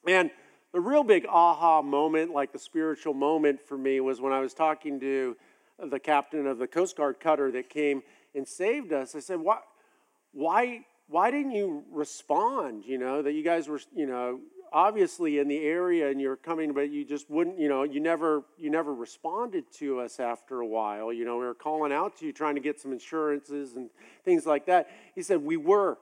And 0.06 0.30
the 0.72 0.80
real 0.80 1.04
big 1.04 1.26
aha 1.28 1.82
moment, 1.82 2.32
like 2.32 2.52
the 2.52 2.58
spiritual 2.58 3.14
moment 3.14 3.60
for 3.60 3.76
me, 3.76 4.00
was 4.00 4.20
when 4.20 4.32
I 4.32 4.40
was 4.40 4.54
talking 4.54 4.98
to 5.00 5.36
the 5.78 5.98
captain 5.98 6.46
of 6.46 6.58
the 6.58 6.66
Coast 6.66 6.96
Guard 6.96 7.20
cutter 7.20 7.50
that 7.52 7.68
came 7.68 8.02
and 8.34 8.46
saved 8.46 8.92
us. 8.92 9.14
I 9.14 9.20
said, 9.20 9.40
why, 9.40 9.58
why, 10.32 10.80
why 11.08 11.30
didn't 11.30 11.52
you 11.52 11.84
respond? 11.90 12.84
You 12.86 12.98
know, 12.98 13.22
that 13.22 13.32
you 13.32 13.42
guys 13.42 13.68
were, 13.68 13.80
you 13.94 14.06
know, 14.06 14.40
obviously 14.72 15.38
in 15.38 15.48
the 15.48 15.58
area 15.58 16.10
and 16.10 16.20
you're 16.20 16.36
coming, 16.36 16.72
but 16.72 16.90
you 16.90 17.04
just 17.04 17.28
wouldn't, 17.30 17.58
you 17.58 17.68
know, 17.68 17.82
you 17.82 18.00
never, 18.00 18.44
you 18.58 18.70
never 18.70 18.94
responded 18.94 19.64
to 19.74 20.00
us 20.00 20.18
after 20.18 20.60
a 20.60 20.66
while. 20.66 21.12
You 21.12 21.24
know, 21.24 21.36
we 21.36 21.44
were 21.44 21.54
calling 21.54 21.92
out 21.92 22.16
to 22.18 22.26
you, 22.26 22.32
trying 22.32 22.54
to 22.54 22.60
get 22.60 22.80
some 22.80 22.92
insurances 22.92 23.76
and 23.76 23.90
things 24.24 24.46
like 24.46 24.66
that. 24.66 24.88
He 25.14 25.22
said, 25.22 25.42
We 25.42 25.56
were. 25.56 25.98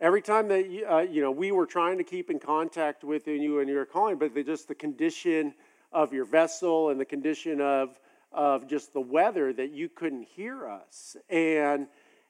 Every 0.00 0.22
time 0.22 0.48
that, 0.48 0.84
uh, 0.90 0.98
you 0.98 1.22
know, 1.22 1.30
we 1.30 1.52
were 1.52 1.66
trying 1.66 1.98
to 1.98 2.04
keep 2.04 2.28
in 2.28 2.40
contact 2.40 3.04
with 3.04 3.28
you 3.28 3.60
and 3.60 3.68
you 3.68 3.76
were 3.76 3.86
calling, 3.86 4.18
but 4.18 4.34
just 4.44 4.66
the 4.66 4.74
condition 4.74 5.54
of 5.92 6.12
your 6.12 6.24
vessel 6.24 6.90
and 6.90 7.00
the 7.00 7.04
condition 7.04 7.60
of, 7.60 7.98
of 8.34 8.66
just 8.66 8.92
the 8.92 9.00
weather 9.00 9.52
that 9.52 9.70
you 9.70 9.88
couldn't 9.88 10.26
hear 10.34 10.68
us. 10.68 11.16
And, 11.30 11.86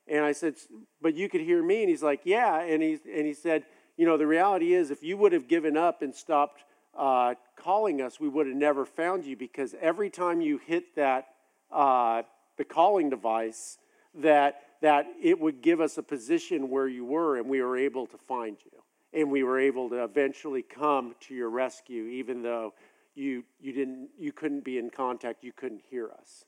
and 0.06 0.24
I 0.24 0.32
said, 0.32 0.56
But 1.00 1.14
you 1.14 1.28
could 1.28 1.40
hear 1.40 1.62
me? 1.62 1.80
And 1.80 1.88
he's 1.88 2.02
like, 2.02 2.20
Yeah. 2.24 2.60
And 2.60 2.82
he, 2.82 2.98
and 3.10 3.26
he 3.26 3.32
said, 3.32 3.64
You 3.96 4.06
know, 4.06 4.16
the 4.16 4.26
reality 4.26 4.74
is, 4.74 4.90
if 4.90 5.02
you 5.02 5.16
would 5.16 5.32
have 5.32 5.48
given 5.48 5.76
up 5.76 6.02
and 6.02 6.14
stopped 6.14 6.64
uh, 6.96 7.34
calling 7.56 8.02
us, 8.02 8.20
we 8.20 8.28
would 8.28 8.46
have 8.46 8.56
never 8.56 8.84
found 8.84 9.24
you 9.24 9.36
because 9.36 9.74
every 9.80 10.10
time 10.10 10.40
you 10.40 10.58
hit 10.58 10.94
that, 10.96 11.28
uh, 11.72 12.22
the 12.56 12.64
calling 12.64 13.10
device, 13.10 13.78
that, 14.16 14.60
that 14.82 15.06
it 15.20 15.40
would 15.40 15.60
give 15.60 15.80
us 15.80 15.98
a 15.98 16.02
position 16.02 16.70
where 16.70 16.86
you 16.86 17.04
were 17.04 17.36
and 17.36 17.48
we 17.48 17.62
were 17.62 17.76
able 17.76 18.06
to 18.06 18.18
find 18.18 18.58
you. 18.64 18.70
And 19.18 19.30
we 19.30 19.42
were 19.42 19.58
able 19.58 19.88
to 19.90 20.04
eventually 20.04 20.62
come 20.62 21.14
to 21.28 21.34
your 21.34 21.48
rescue, 21.48 22.04
even 22.06 22.42
though 22.42 22.74
you, 23.14 23.44
you, 23.60 23.72
didn't, 23.72 24.08
you 24.18 24.32
couldn't 24.32 24.64
be 24.64 24.78
in 24.78 24.90
contact, 24.90 25.44
you 25.44 25.52
couldn't 25.52 25.82
hear 25.90 26.10
us. 26.10 26.44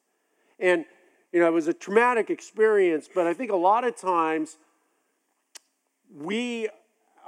And 0.59 0.85
you 1.33 1.41
know, 1.41 1.49
it 1.49 1.53
was 1.53 1.69
a 1.69 1.75
traumatic 1.75 2.31
experience, 2.31 3.09
but 3.13 3.27
I 3.27 3.35
think 3.35 3.51
a 3.51 3.57
lot 3.57 3.85
of 3.85 3.97
times 3.97 4.57
we, 6.15 6.69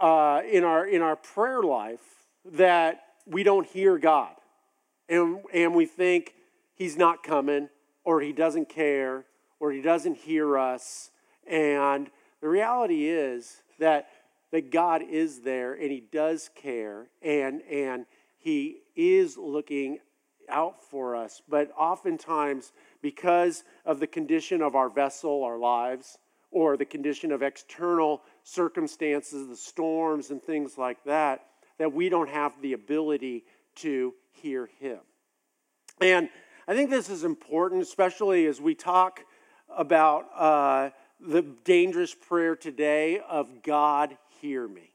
uh, 0.00 0.40
in, 0.50 0.64
our, 0.64 0.86
in 0.86 1.02
our 1.02 1.16
prayer 1.16 1.62
life, 1.62 2.00
that 2.52 3.02
we 3.26 3.42
don't 3.42 3.66
hear 3.66 3.98
God. 3.98 4.32
And, 5.08 5.40
and 5.52 5.74
we 5.74 5.86
think 5.86 6.34
he's 6.74 6.96
not 6.96 7.22
coming, 7.22 7.68
or 8.04 8.20
he 8.20 8.32
doesn't 8.32 8.68
care, 8.68 9.24
or 9.60 9.72
he 9.72 9.82
doesn't 9.82 10.16
hear 10.16 10.56
us. 10.56 11.10
And 11.46 12.08
the 12.40 12.48
reality 12.48 13.08
is 13.08 13.62
that, 13.78 14.08
that 14.52 14.70
God 14.70 15.02
is 15.02 15.40
there 15.40 15.74
and 15.74 15.90
he 15.90 16.00
does 16.00 16.50
care 16.54 17.08
and, 17.22 17.62
and 17.62 18.06
he 18.38 18.78
is 18.96 19.36
looking 19.36 19.98
out 20.48 20.82
for 20.82 21.14
us. 21.14 21.42
But 21.48 21.70
oftentimes, 21.76 22.72
because 23.02 23.64
of 23.84 24.00
the 24.00 24.06
condition 24.06 24.62
of 24.62 24.74
our 24.74 24.88
vessel, 24.88 25.44
our 25.44 25.58
lives, 25.58 26.18
or 26.50 26.76
the 26.76 26.84
condition 26.84 27.30
of 27.30 27.42
external 27.42 28.22
circumstances, 28.42 29.48
the 29.48 29.56
storms 29.56 30.30
and 30.30 30.42
things 30.42 30.78
like 30.78 31.02
that, 31.04 31.44
that 31.78 31.92
we 31.92 32.08
don't 32.08 32.30
have 32.30 32.52
the 32.62 32.72
ability 32.72 33.44
to 33.76 34.14
hear 34.30 34.68
Him. 34.80 35.00
And 36.00 36.30
I 36.66 36.74
think 36.74 36.90
this 36.90 37.10
is 37.10 37.24
important, 37.24 37.82
especially 37.82 38.46
as 38.46 38.60
we 38.60 38.74
talk 38.74 39.20
about 39.76 40.26
uh, 40.34 40.90
the 41.20 41.42
dangerous 41.64 42.14
prayer 42.14 42.56
today 42.56 43.20
of 43.28 43.62
God, 43.62 44.16
hear 44.40 44.66
me. 44.66 44.92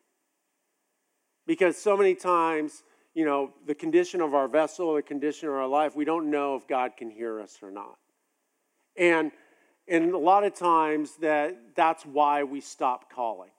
Because 1.45 1.77
so 1.77 1.97
many 1.97 2.15
times, 2.15 2.83
you 3.13 3.25
know, 3.25 3.51
the 3.65 3.75
condition 3.75 4.21
of 4.21 4.33
our 4.33 4.47
vessel, 4.47 4.95
the 4.95 5.01
condition 5.01 5.47
of 5.47 5.55
our 5.55 5.67
life, 5.67 5.95
we 5.95 6.05
don't 6.05 6.31
know 6.31 6.55
if 6.55 6.67
God 6.67 6.97
can 6.97 7.09
hear 7.09 7.39
us 7.39 7.57
or 7.61 7.71
not. 7.71 7.97
And 8.97 9.31
and 9.87 10.13
a 10.13 10.17
lot 10.17 10.45
of 10.45 10.55
times 10.55 11.17
that 11.17 11.57
that's 11.75 12.05
why 12.05 12.43
we 12.43 12.61
stop 12.61 13.11
calling. 13.11 13.49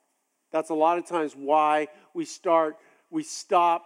That's 0.51 0.71
a 0.71 0.73
lot 0.73 0.97
of 0.97 1.05
times 1.05 1.33
why 1.35 1.87
we 2.13 2.25
start 2.25 2.77
we 3.09 3.23
stop 3.23 3.85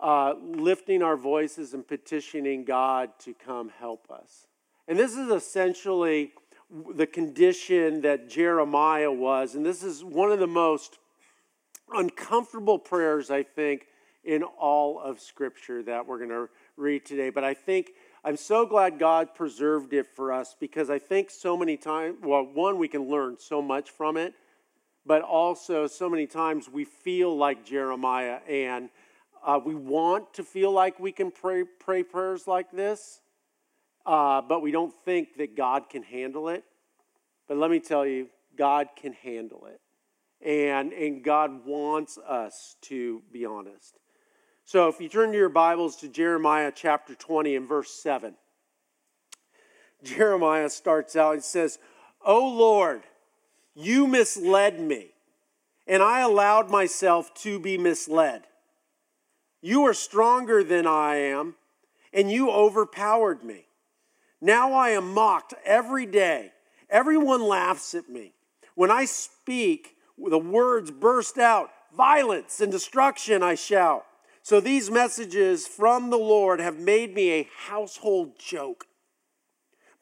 uh, 0.00 0.34
lifting 0.40 1.02
our 1.02 1.16
voices 1.16 1.72
and 1.72 1.86
petitioning 1.86 2.64
God 2.64 3.10
to 3.20 3.32
come 3.32 3.70
help 3.78 4.10
us. 4.10 4.46
And 4.86 4.98
this 4.98 5.16
is 5.16 5.30
essentially 5.30 6.32
the 6.94 7.06
condition 7.06 8.02
that 8.02 8.28
Jeremiah 8.28 9.10
was, 9.10 9.54
and 9.54 9.64
this 9.64 9.82
is 9.82 10.04
one 10.04 10.30
of 10.32 10.40
the 10.40 10.46
most 10.46 10.98
uncomfortable 11.92 12.78
prayers 12.78 13.30
I 13.30 13.42
think 13.42 13.86
in 14.24 14.42
all 14.42 15.00
of 15.00 15.20
Scripture 15.20 15.82
that 15.82 16.06
we're 16.06 16.18
going 16.18 16.30
to 16.30 16.48
read 16.76 17.04
today. 17.04 17.30
But 17.30 17.44
I 17.44 17.54
think 17.54 17.90
I'm 18.24 18.36
so 18.36 18.64
glad 18.64 18.98
God 18.98 19.34
preserved 19.34 19.92
it 19.92 20.06
for 20.06 20.32
us 20.32 20.56
because 20.58 20.88
I 20.88 20.98
think 20.98 21.30
so 21.30 21.56
many 21.56 21.76
times, 21.76 22.16
well, 22.22 22.42
one, 22.42 22.78
we 22.78 22.88
can 22.88 23.08
learn 23.08 23.36
so 23.38 23.60
much 23.60 23.90
from 23.90 24.16
it, 24.16 24.34
but 25.04 25.22
also 25.22 25.86
so 25.86 26.08
many 26.08 26.26
times 26.26 26.68
we 26.68 26.84
feel 26.84 27.36
like 27.36 27.66
Jeremiah 27.66 28.38
and 28.48 28.88
uh, 29.44 29.60
we 29.62 29.74
want 29.74 30.32
to 30.34 30.42
feel 30.42 30.72
like 30.72 30.98
we 30.98 31.12
can 31.12 31.30
pray, 31.30 31.64
pray 31.64 32.02
prayers 32.02 32.46
like 32.46 32.70
this, 32.70 33.20
uh, 34.06 34.40
but 34.40 34.62
we 34.62 34.70
don't 34.70 34.94
think 35.04 35.36
that 35.36 35.54
God 35.54 35.90
can 35.90 36.02
handle 36.02 36.48
it. 36.48 36.64
But 37.46 37.58
let 37.58 37.70
me 37.70 37.78
tell 37.78 38.06
you, 38.06 38.28
God 38.56 38.88
can 38.96 39.12
handle 39.12 39.66
it. 39.66 39.80
And, 40.40 40.92
and 40.92 41.22
God 41.22 41.66
wants 41.66 42.18
us 42.18 42.76
to 42.82 43.22
be 43.32 43.44
honest. 43.44 43.98
So 44.66 44.88
if 44.88 44.98
you 44.98 45.10
turn 45.10 45.30
to 45.32 45.36
your 45.36 45.50
Bibles 45.50 45.96
to 45.96 46.08
Jeremiah 46.08 46.72
chapter 46.74 47.14
20 47.14 47.54
and 47.54 47.68
verse 47.68 47.90
7, 47.90 48.34
Jeremiah 50.02 50.70
starts 50.70 51.16
out 51.16 51.34
and 51.34 51.44
says, 51.44 51.78
O 52.24 52.48
Lord, 52.48 53.02
you 53.74 54.06
misled 54.06 54.80
me, 54.80 55.08
and 55.86 56.02
I 56.02 56.20
allowed 56.20 56.70
myself 56.70 57.34
to 57.42 57.58
be 57.58 57.76
misled. 57.76 58.44
You 59.60 59.84
are 59.84 59.94
stronger 59.94 60.64
than 60.64 60.86
I 60.86 61.16
am, 61.16 61.56
and 62.10 62.32
you 62.32 62.50
overpowered 62.50 63.44
me. 63.44 63.66
Now 64.40 64.72
I 64.72 64.90
am 64.90 65.12
mocked 65.12 65.52
every 65.66 66.06
day. 66.06 66.52
Everyone 66.88 67.42
laughs 67.42 67.94
at 67.94 68.08
me. 68.08 68.32
When 68.74 68.90
I 68.90 69.04
speak, 69.04 69.96
the 70.16 70.38
words 70.38 70.90
burst 70.90 71.36
out 71.36 71.68
violence 71.94 72.62
and 72.62 72.72
destruction, 72.72 73.42
I 73.42 73.56
shout. 73.56 74.06
So 74.44 74.60
these 74.60 74.90
messages 74.90 75.66
from 75.66 76.10
the 76.10 76.18
Lord 76.18 76.60
have 76.60 76.78
made 76.78 77.14
me 77.14 77.30
a 77.30 77.48
household 77.66 78.38
joke. 78.38 78.86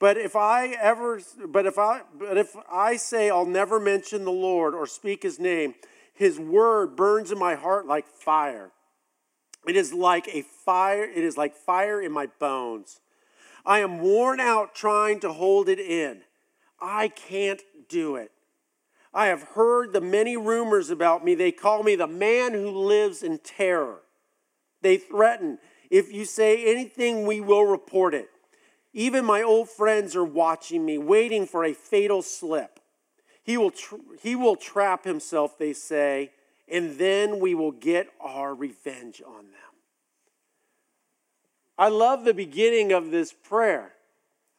But 0.00 0.16
if 0.16 0.34
I 0.34 0.70
ever 0.82 1.20
but 1.46 1.64
if 1.64 1.78
I 1.78 2.00
but 2.18 2.37
if 2.37 2.56
I 2.68 2.96
say 2.96 3.30
I'll 3.30 3.46
never 3.46 3.78
mention 3.78 4.25
the 4.25 4.32
Lord 4.32 4.75
or 4.75 4.84
speak 4.88 5.22
his 5.22 5.38
name, 5.38 5.76
his 6.12 6.40
word 6.40 6.96
burns 6.96 7.30
in 7.30 7.38
my 7.38 7.54
heart 7.54 7.87
like 7.87 8.08
fire. 8.08 8.72
It 9.64 9.76
is 9.76 9.92
like 9.92 10.26
a 10.26 10.42
fire, 10.42 11.04
it 11.04 11.22
is 11.22 11.37
like 11.37 11.54
fire 11.54 12.02
in 12.02 12.11
my 12.11 12.26
bones. 12.40 12.99
I 13.64 13.78
am 13.78 14.00
worn 14.00 14.40
out 14.40 14.75
trying 14.75 15.20
to 15.20 15.32
hold 15.32 15.68
it 15.68 15.78
in. 15.78 16.22
I 16.80 17.06
can't 17.06 17.62
do 17.88 18.16
it. 18.16 18.32
I 19.14 19.26
have 19.26 19.44
heard 19.54 19.92
the 19.92 20.00
many 20.00 20.37
rumors 20.37 20.90
about 20.90 21.25
me. 21.25 21.37
They 21.37 21.52
call 21.52 21.84
me 21.84 21.94
the 21.94 22.08
man 22.08 22.54
who 22.54 22.70
lives 22.70 23.22
in 23.22 23.38
terror. 23.38 24.01
They 24.82 24.98
threaten, 24.98 25.58
if 25.90 26.12
you 26.12 26.24
say 26.24 26.70
anything, 26.70 27.26
we 27.26 27.40
will 27.40 27.64
report 27.64 28.14
it. 28.14 28.28
Even 28.92 29.24
my 29.24 29.42
old 29.42 29.70
friends 29.70 30.14
are 30.14 30.24
watching 30.24 30.84
me, 30.84 30.98
waiting 30.98 31.46
for 31.46 31.64
a 31.64 31.72
fatal 31.72 32.20
slip. 32.20 32.78
He 33.42 33.56
will, 33.56 33.70
tra- 33.70 33.98
he 34.20 34.36
will 34.36 34.56
trap 34.56 35.04
himself, 35.04 35.58
they 35.58 35.72
say, 35.72 36.32
and 36.68 36.98
then 36.98 37.40
we 37.40 37.54
will 37.54 37.72
get 37.72 38.08
our 38.20 38.54
revenge 38.54 39.22
on 39.26 39.44
them. 39.44 39.72
I 41.78 41.88
love 41.88 42.24
the 42.24 42.34
beginning 42.34 42.92
of 42.92 43.10
this 43.10 43.32
prayer. 43.32 43.92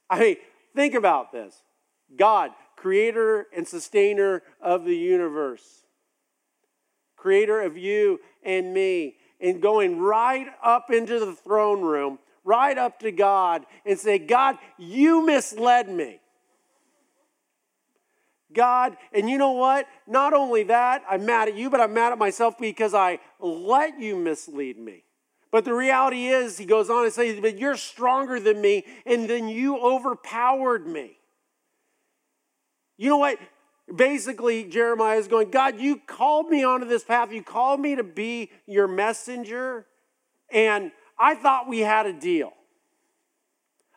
I 0.10 0.20
mean, 0.20 0.36
think 0.76 0.96
about 0.96 1.32
this 1.32 1.62
God, 2.16 2.52
creator 2.76 3.48
and 3.56 3.68
sustainer 3.68 4.44
of 4.60 4.84
the 4.86 4.96
universe, 4.96 5.84
creator 7.16 7.62
of 7.62 7.78
you 7.78 8.20
and 8.44 8.74
me, 8.74 9.16
and 9.44 9.62
going 9.62 10.00
right 10.00 10.48
up 10.64 10.90
into 10.90 11.20
the 11.20 11.34
throne 11.34 11.82
room, 11.82 12.18
right 12.46 12.78
up 12.78 13.00
to 13.00 13.12
God, 13.12 13.66
and 13.86 14.00
say, 14.00 14.18
God, 14.18 14.58
you 14.78 15.26
misled 15.26 15.90
me. 15.90 16.20
God, 18.54 18.96
and 19.12 19.30
you 19.30 19.38
know 19.38 19.52
what? 19.52 19.88
Not 20.08 20.34
only 20.34 20.64
that, 20.64 21.04
I'm 21.10 21.26
mad 21.26 21.50
at 21.50 21.56
you, 21.56 21.70
but 21.70 21.82
I'm 21.82 21.94
mad 21.94 22.14
at 22.14 22.18
myself 22.18 22.56
because 22.58 22.94
I 22.94 23.20
let 23.40 24.00
you 24.00 24.16
mislead 24.16 24.78
me. 24.78 25.04
But 25.52 25.66
the 25.66 25.74
reality 25.74 26.28
is, 26.28 26.58
he 26.58 26.66
goes 26.66 26.90
on 26.90 27.04
and 27.04 27.14
says, 27.14 27.40
But 27.40 27.60
you're 27.60 27.78
stronger 27.78 28.40
than 28.40 28.62
me, 28.62 28.86
and 29.06 29.30
then 29.30 29.50
you 29.50 29.78
overpowered 29.78 30.88
me. 30.88 31.18
You 32.98 33.10
know 33.10 33.18
what? 33.18 33.40
Basically 33.94 34.64
Jeremiah 34.66 35.18
is 35.18 35.28
going, 35.28 35.50
God, 35.50 35.80
you 35.80 36.00
called 36.08 36.50
me 36.50 36.64
onto 36.64 36.88
this 36.88 37.04
path. 37.04 37.32
You 37.32 37.44
called 37.44 37.80
me 37.80 37.96
to 37.96 38.04
be 38.04 38.52
your 38.66 38.88
messenger. 38.88 39.86
And 40.52 40.92
I 41.18 41.36
thought 41.36 41.68
we 41.68 41.80
had 41.80 42.06
a 42.06 42.14
deal. 42.14 42.54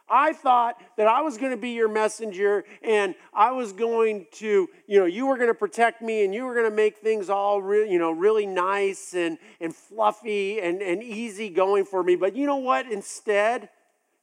I 0.09 0.35
thought 0.35 0.81
that 0.97 1.09
I 1.09 1.23
was 1.23 1.37
going 1.37 1.51
to 1.51 1.57
be 1.57 1.71
your 1.71 1.89
messenger 1.89 2.65
and 2.81 3.17
I 3.35 3.51
was 3.51 3.73
going 3.73 4.27
to, 4.35 4.69
you 4.87 5.01
know, 5.01 5.05
you 5.05 5.27
were 5.27 5.37
going 5.37 5.49
to 5.49 5.55
protect 5.55 6.01
me 6.01 6.25
and 6.25 6.33
you 6.33 6.45
were 6.45 6.55
going 6.55 6.71
to 6.71 6.75
make 6.75 6.99
things 6.99 7.29
all, 7.29 7.61
you 7.75 7.99
know, 7.99 8.13
really 8.13 8.47
nice 8.47 9.15
and, 9.15 9.37
and 9.61 9.75
fluffy 9.75 10.61
and, 10.61 10.81
and 10.81 11.03
easy 11.03 11.49
going 11.49 11.85
for 11.85 12.05
me. 12.05 12.15
But 12.15 12.37
you 12.37 12.47
know 12.47 12.57
what 12.57 12.91
instead 12.91 13.69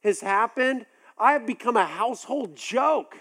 has 0.02 0.20
happened? 0.20 0.86
I 1.18 1.32
have 1.32 1.46
become 1.46 1.76
a 1.76 1.84
household 1.84 2.56
joke. 2.56 3.16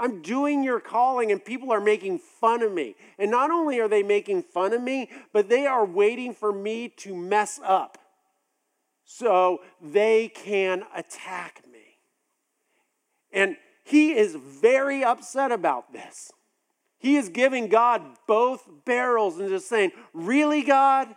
I'm 0.00 0.22
doing 0.22 0.64
your 0.64 0.80
calling, 0.80 1.30
and 1.30 1.44
people 1.44 1.70
are 1.70 1.80
making 1.80 2.20
fun 2.20 2.62
of 2.62 2.72
me. 2.72 2.96
And 3.18 3.30
not 3.30 3.50
only 3.50 3.78
are 3.80 3.88
they 3.88 4.02
making 4.02 4.44
fun 4.44 4.72
of 4.72 4.80
me, 4.80 5.10
but 5.30 5.50
they 5.50 5.66
are 5.66 5.84
waiting 5.84 6.32
for 6.32 6.52
me 6.52 6.88
to 6.98 7.14
mess 7.14 7.60
up 7.62 7.98
so 9.04 9.60
they 9.82 10.28
can 10.28 10.84
attack 10.96 11.62
me. 11.70 11.98
And 13.30 13.58
he 13.84 14.12
is 14.12 14.34
very 14.36 15.04
upset 15.04 15.52
about 15.52 15.92
this. 15.92 16.32
He 16.98 17.16
is 17.16 17.28
giving 17.28 17.68
God 17.68 18.02
both 18.26 18.66
barrels 18.86 19.38
and 19.38 19.50
just 19.50 19.68
saying, 19.68 19.92
Really, 20.14 20.62
God? 20.62 21.08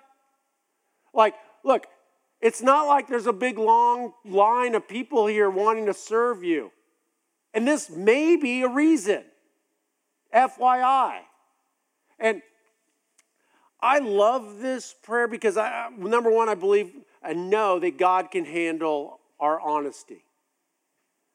Like, 1.13 1.35
look, 1.63 1.85
it's 2.41 2.61
not 2.61 2.87
like 2.87 3.07
there's 3.07 3.27
a 3.27 3.33
big 3.33 3.57
long 3.57 4.13
line 4.25 4.75
of 4.75 4.89
people 4.89 5.27
here 5.27 5.49
wanting 5.49 5.85
to 5.85 5.93
serve 5.93 6.43
you. 6.43 6.71
And 7.53 7.67
this 7.67 7.89
may 7.89 8.35
be 8.35 8.63
a 8.63 8.69
reason. 8.69 9.23
FYI. 10.33 11.19
And 12.19 12.41
I 13.81 13.99
love 13.99 14.59
this 14.59 14.95
prayer 15.03 15.27
because 15.27 15.57
I, 15.57 15.89
number 15.97 16.31
one, 16.31 16.49
I 16.49 16.55
believe 16.55 16.91
and 17.21 17.49
know 17.49 17.79
that 17.79 17.97
God 17.97 18.31
can 18.31 18.45
handle 18.45 19.19
our 19.39 19.59
honesty. 19.59 20.23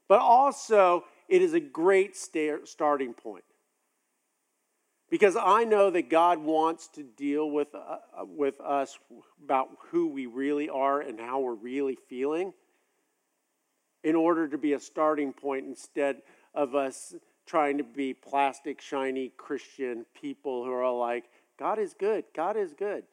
But 0.08 0.20
also, 0.20 1.04
it 1.28 1.42
is 1.42 1.52
a 1.52 1.60
great 1.60 2.16
starting 2.16 3.14
point. 3.14 3.44
Because 5.10 5.36
I 5.36 5.64
know 5.64 5.90
that 5.90 6.10
God 6.10 6.38
wants 6.38 6.88
to 6.88 7.02
deal 7.02 7.50
with, 7.50 7.74
uh, 7.74 7.98
with 8.24 8.60
us 8.60 8.98
about 9.42 9.68
who 9.90 10.08
we 10.08 10.26
really 10.26 10.68
are 10.68 11.00
and 11.00 11.18
how 11.18 11.40
we're 11.40 11.54
really 11.54 11.96
feeling 12.08 12.52
in 14.08 14.16
order 14.16 14.48
to 14.48 14.56
be 14.56 14.72
a 14.72 14.80
starting 14.80 15.34
point 15.34 15.66
instead 15.66 16.22
of 16.54 16.74
us 16.74 17.14
trying 17.44 17.76
to 17.76 17.84
be 17.84 18.14
plastic, 18.14 18.80
shiny 18.80 19.30
Christian 19.36 20.06
people 20.18 20.64
who 20.64 20.72
are 20.72 20.90
like, 20.90 21.24
God 21.58 21.78
is 21.78 21.92
good, 21.92 22.24
God 22.34 22.56
is 22.56 22.72
good, 22.72 23.04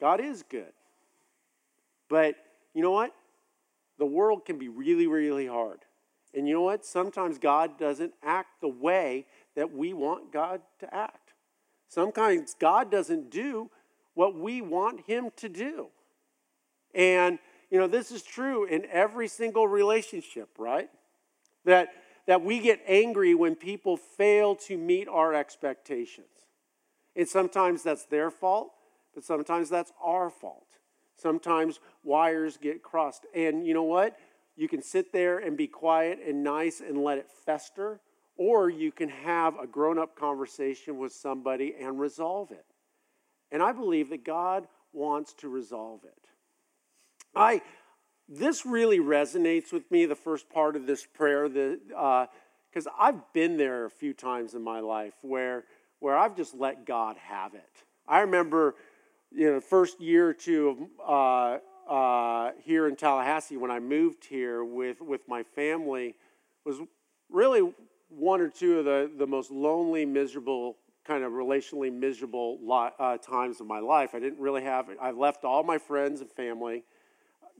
God 0.00 0.20
is 0.20 0.42
good. 0.42 0.72
But 2.08 2.34
you 2.74 2.82
know 2.82 2.90
what? 2.90 3.14
The 3.98 4.06
world 4.06 4.44
can 4.44 4.58
be 4.58 4.68
really, 4.68 5.06
really 5.06 5.46
hard. 5.46 5.78
And 6.34 6.48
you 6.48 6.54
know 6.54 6.62
what? 6.62 6.84
Sometimes 6.84 7.38
God 7.38 7.78
doesn't 7.78 8.12
act 8.24 8.60
the 8.60 8.68
way 8.68 9.24
that 9.54 9.72
we 9.72 9.92
want 9.92 10.32
God 10.32 10.62
to 10.80 10.92
act. 10.92 11.32
Sometimes 11.88 12.56
God 12.58 12.90
doesn't 12.90 13.30
do 13.30 13.70
what 14.14 14.34
we 14.36 14.62
want 14.62 15.02
Him 15.06 15.30
to 15.36 15.48
do. 15.48 15.86
And, 16.92 17.38
you 17.70 17.78
know, 17.78 17.86
this 17.86 18.10
is 18.10 18.22
true 18.22 18.64
in 18.64 18.86
every 18.86 19.28
single 19.28 19.66
relationship, 19.66 20.48
right? 20.58 20.88
That, 21.64 21.88
that 22.26 22.42
we 22.42 22.60
get 22.60 22.80
angry 22.86 23.34
when 23.34 23.56
people 23.56 23.96
fail 23.96 24.54
to 24.56 24.76
meet 24.76 25.08
our 25.08 25.34
expectations. 25.34 26.26
And 27.16 27.28
sometimes 27.28 27.82
that's 27.82 28.04
their 28.04 28.30
fault, 28.30 28.70
but 29.14 29.24
sometimes 29.24 29.68
that's 29.68 29.92
our 30.02 30.30
fault. 30.30 30.66
Sometimes 31.16 31.80
wires 32.04 32.56
get 32.56 32.82
crossed. 32.82 33.26
And 33.34 33.66
you 33.66 33.74
know 33.74 33.82
what? 33.82 34.16
You 34.54 34.68
can 34.68 34.82
sit 34.82 35.12
there 35.12 35.38
and 35.38 35.56
be 35.56 35.66
quiet 35.66 36.18
and 36.26 36.44
nice 36.44 36.80
and 36.80 37.02
let 37.02 37.18
it 37.18 37.30
fester, 37.44 38.00
or 38.36 38.70
you 38.70 38.92
can 38.92 39.08
have 39.08 39.58
a 39.58 39.66
grown 39.66 39.98
up 39.98 40.16
conversation 40.16 40.98
with 40.98 41.12
somebody 41.12 41.74
and 41.80 41.98
resolve 41.98 42.50
it. 42.52 42.64
And 43.50 43.62
I 43.62 43.72
believe 43.72 44.10
that 44.10 44.24
God 44.24 44.66
wants 44.92 45.34
to 45.34 45.48
resolve 45.48 46.04
it. 46.04 46.25
I 47.36 47.62
this 48.28 48.66
really 48.66 48.98
resonates 48.98 49.72
with 49.72 49.88
me. 49.90 50.06
The 50.06 50.16
first 50.16 50.50
part 50.50 50.74
of 50.74 50.86
this 50.86 51.06
prayer, 51.06 51.48
because 51.48 52.86
uh, 52.86 52.90
I've 52.98 53.32
been 53.32 53.56
there 53.56 53.84
a 53.84 53.90
few 53.90 54.12
times 54.12 54.54
in 54.54 54.62
my 54.62 54.80
life 54.80 55.14
where 55.22 55.64
where 56.00 56.16
I've 56.16 56.36
just 56.36 56.54
let 56.54 56.86
God 56.86 57.16
have 57.18 57.54
it. 57.54 57.70
I 58.08 58.20
remember 58.20 58.74
you 59.32 59.48
know, 59.48 59.54
the 59.56 59.60
first 59.60 60.00
year 60.00 60.28
or 60.28 60.34
two 60.34 60.90
of 61.04 61.58
uh, 61.88 61.92
uh, 61.92 62.52
here 62.64 62.88
in 62.88 62.96
Tallahassee 62.96 63.56
when 63.56 63.70
I 63.70 63.78
moved 63.78 64.24
here 64.24 64.64
with, 64.64 65.00
with 65.00 65.22
my 65.28 65.42
family 65.42 66.14
was 66.64 66.78
really 67.30 67.72
one 68.08 68.40
or 68.40 68.48
two 68.48 68.80
of 68.80 68.84
the, 68.84 69.10
the 69.16 69.26
most 69.26 69.50
lonely, 69.50 70.04
miserable, 70.04 70.76
kind 71.06 71.22
of 71.22 71.32
relationally 71.32 71.92
miserable 71.92 72.58
uh, 72.98 73.16
times 73.18 73.60
of 73.60 73.66
my 73.66 73.78
life. 73.78 74.14
I 74.14 74.20
didn't 74.20 74.40
really 74.40 74.62
have, 74.62 74.88
I 75.00 75.12
left 75.12 75.44
all 75.44 75.62
my 75.62 75.78
friends 75.78 76.20
and 76.20 76.30
family. 76.30 76.84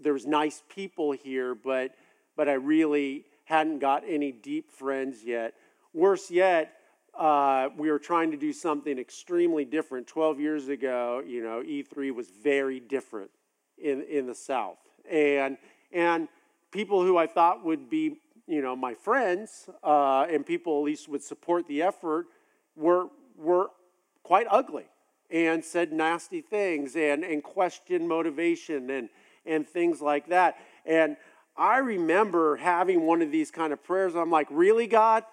There 0.01 0.13
was 0.13 0.27
nice 0.27 0.63
people 0.69 1.13
here, 1.13 1.55
but, 1.55 1.95
but 2.37 2.49
I 2.49 2.55
really 2.55 3.25
hadn't 3.45 3.79
got 3.79 4.03
any 4.07 4.33
deep 4.33 4.71
friends 4.71 5.25
yet. 5.25 5.55
Worse 5.95 6.31
yet, 6.31 6.73
uh, 7.19 7.71
we 7.77 7.91
were 7.91 7.99
trying 7.99 8.31
to 8.31 8.37
do 8.37 8.53
something 8.53 8.99
extremely 8.99 9.65
different. 9.65 10.07
12 10.07 10.41
years 10.41 10.69
ago, 10.69 11.23
you 11.27 11.43
know, 11.43 11.63
E3 11.63 12.15
was 12.15 12.29
very 12.29 12.81
different 12.81 13.31
in, 13.79 14.03
in 14.03 14.27
the 14.27 14.35
South. 14.35 14.79
And, 15.11 15.57
and 15.93 16.29
people 16.71 17.03
who 17.03 17.17
I 17.17 17.27
thought 17.27 17.65
would 17.65 17.89
be, 17.89 18.19
you 18.47 18.61
know, 18.61 18.77
my 18.77 18.95
friends 18.95 19.71
uh, 19.83 20.27
and 20.29 20.45
people 20.45 20.79
at 20.79 20.85
least 20.85 21.09
would 21.09 21.23
support 21.23 21.67
the 21.69 21.83
effort 21.83 22.27
were, 22.75 23.07
were 23.37 23.71
quite 24.23 24.47
ugly 24.51 24.85
and 25.31 25.65
said 25.65 25.93
nasty 25.93 26.41
things 26.41 26.97
and, 26.97 27.25
and 27.25 27.43
questioned 27.43 28.07
motivation 28.07 28.91
and, 28.91 29.09
and 29.47 29.67
things 29.67 30.01
like 30.01 30.29
that. 30.29 30.57
And 30.85 31.17
I 31.57 31.79
remember 31.79 32.57
having 32.57 33.03
one 33.03 33.23
of 33.23 33.31
these 33.31 33.51
kind 33.51 33.73
of 33.73 33.83
prayers. 33.83 34.15
I'm 34.15 34.31
like, 34.31 34.49
really, 34.51 34.87
God? 34.87 35.25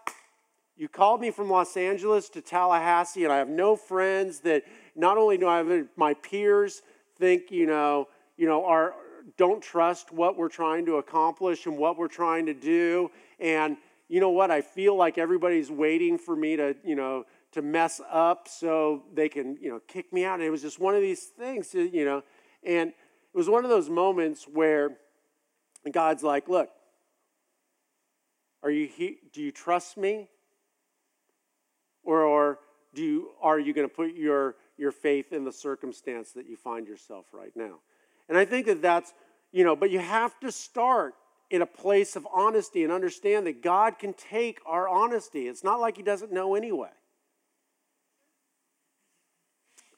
You 0.76 0.88
called 0.88 1.22
me 1.22 1.30
from 1.32 1.50
Los 1.50 1.78
Angeles 1.78 2.30
to 2.30 2.42
Tallahassee, 2.42 3.24
and 3.24 3.34
I 3.34 3.38
have 3.38 3.50
no 3.50 3.76
friends 3.76 4.40
that 4.40 4.64
not 4.96 5.18
only 5.18 5.38
do 5.38 5.48
I 5.48 5.58
have 5.58 5.88
my 5.96 6.14
peers 6.16 6.82
think, 7.20 7.52
you 7.52 7.68
know, 7.68 8.08
you 8.38 8.48
know, 8.48 8.66
are 8.66 8.94
don't 9.38 9.62
trust 9.62 10.12
what 10.12 10.38
we're 10.38 10.50
trying 10.50 10.86
to 10.86 10.98
accomplish 10.98 11.66
and 11.66 11.78
what 11.78 11.98
we're 11.98 12.08
trying 12.08 12.46
to 12.46 12.54
do. 12.54 13.10
And 13.40 13.78
you 14.10 14.20
know 14.20 14.30
what? 14.30 14.52
I 14.52 14.62
feel 14.62 14.96
like 14.96 15.18
everybody's 15.18 15.72
waiting 15.72 16.18
for 16.18 16.36
me 16.36 16.56
to, 16.58 16.76
you 16.84 16.96
know, 16.96 17.26
to 17.54 17.62
mess 17.62 18.02
up 18.12 18.48
so 18.48 19.04
they 19.14 19.30
can, 19.30 19.58
you 19.62 19.70
know, 19.70 19.80
kick 19.88 20.12
me 20.12 20.26
out. 20.26 20.36
And 20.36 20.44
it 20.44 20.50
was 20.50 20.62
just 20.62 20.80
one 20.80 20.96
of 20.96 21.02
these 21.02 21.24
things, 21.24 21.74
you 21.74 22.04
know, 22.04 22.24
and 22.64 22.94
it 23.34 23.38
was 23.38 23.50
one 23.50 23.64
of 23.64 23.70
those 23.70 23.90
moments 23.90 24.46
where 24.46 24.92
God's 25.92 26.24
like, 26.24 26.48
look, 26.48 26.70
are 28.62 28.70
you 28.70 28.88
he- 28.88 29.18
do 29.34 29.42
you 29.42 29.52
trust 29.52 29.98
me? 29.98 30.30
Or, 32.04 32.22
or 32.22 32.60
do 32.94 33.02
you, 33.02 33.30
are 33.42 33.60
you 33.60 33.74
going 33.74 33.88
to 33.88 33.94
put 33.94 34.14
your, 34.16 34.56
your 34.78 34.92
faith 34.92 35.34
in 35.34 35.46
the 35.46 35.52
circumstance 35.52 36.32
that 36.34 36.48
you 36.48 36.56
find 36.56 36.88
yourself 36.88 37.26
right 37.34 37.52
now? 37.56 37.80
And 38.30 38.38
I 38.38 38.46
think 38.46 38.68
that 38.68 38.82
that's, 38.82 39.14
you 39.52 39.64
know, 39.64 39.76
but 39.76 39.90
you 39.90 40.00
have 40.00 40.40
to 40.42 40.52
start 40.52 41.16
in 41.50 41.62
a 41.62 41.66
place 41.66 42.16
of 42.16 42.28
honesty 42.34 42.84
and 42.84 42.92
understand 42.92 43.46
that 43.48 43.62
God 43.62 44.00
can 44.00 44.14
take 44.14 44.60
our 44.66 44.88
honesty. 44.88 45.48
It's 45.48 45.64
not 45.64 45.80
like 45.80 45.98
He 45.98 46.04
doesn't 46.04 46.32
know 46.32 46.56
anyway. 46.56 46.90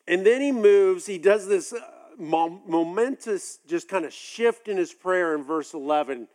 And 0.07 0.25
then 0.25 0.41
He 0.41 0.51
moves, 0.51 1.05
He 1.05 1.17
does 1.17 1.47
this 1.47 1.73
uh, 1.73 1.79
momentous, 2.19 3.59
just 3.67 3.87
kind 3.87 4.05
of 4.05 4.13
shift 4.13 4.67
in 4.67 4.77
His 4.77 4.93
prayer 4.93 5.35
in 5.35 5.43
verse 5.43 5.73
11. 5.73 6.27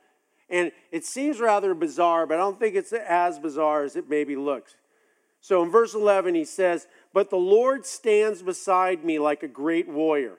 And 0.48 0.72
it 0.90 1.04
seems 1.04 1.40
rather 1.40 1.74
bizarre, 1.74 2.26
but 2.26 2.34
I 2.34 2.38
don't 2.38 2.58
think 2.58 2.74
it's 2.74 2.92
as 2.92 3.38
bizarre 3.38 3.84
as 3.84 3.94
it 3.94 4.08
maybe 4.08 4.34
looks. 4.34 4.74
So 5.40 5.62
in 5.62 5.70
verse 5.70 5.94
11, 5.94 6.34
he 6.34 6.44
says, 6.44 6.86
But 7.14 7.30
the 7.30 7.36
Lord 7.36 7.86
stands 7.86 8.42
beside 8.42 9.04
me 9.04 9.18
like 9.18 9.42
a 9.42 9.48
great 9.48 9.88
warrior. 9.88 10.38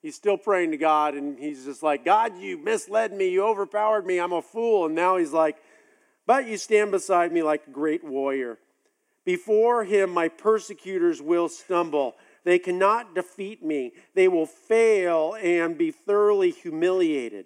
He's 0.00 0.14
still 0.14 0.38
praying 0.38 0.70
to 0.70 0.76
God, 0.76 1.14
and 1.14 1.38
he's 1.38 1.64
just 1.64 1.82
like, 1.82 2.04
God, 2.04 2.38
you 2.38 2.56
misled 2.56 3.12
me. 3.12 3.28
You 3.30 3.44
overpowered 3.44 4.06
me. 4.06 4.20
I'm 4.20 4.32
a 4.32 4.40
fool. 4.40 4.86
And 4.86 4.94
now 4.94 5.16
he's 5.16 5.32
like, 5.32 5.56
But 6.24 6.46
you 6.46 6.56
stand 6.56 6.92
beside 6.92 7.32
me 7.32 7.42
like 7.42 7.66
a 7.66 7.70
great 7.70 8.04
warrior. 8.04 8.58
Before 9.24 9.84
him, 9.84 10.10
my 10.10 10.28
persecutors 10.28 11.20
will 11.20 11.48
stumble. 11.48 12.14
They 12.48 12.58
cannot 12.58 13.14
defeat 13.14 13.62
me. 13.62 13.92
They 14.14 14.26
will 14.26 14.46
fail 14.46 15.36
and 15.38 15.76
be 15.76 15.90
thoroughly 15.90 16.50
humiliated. 16.50 17.44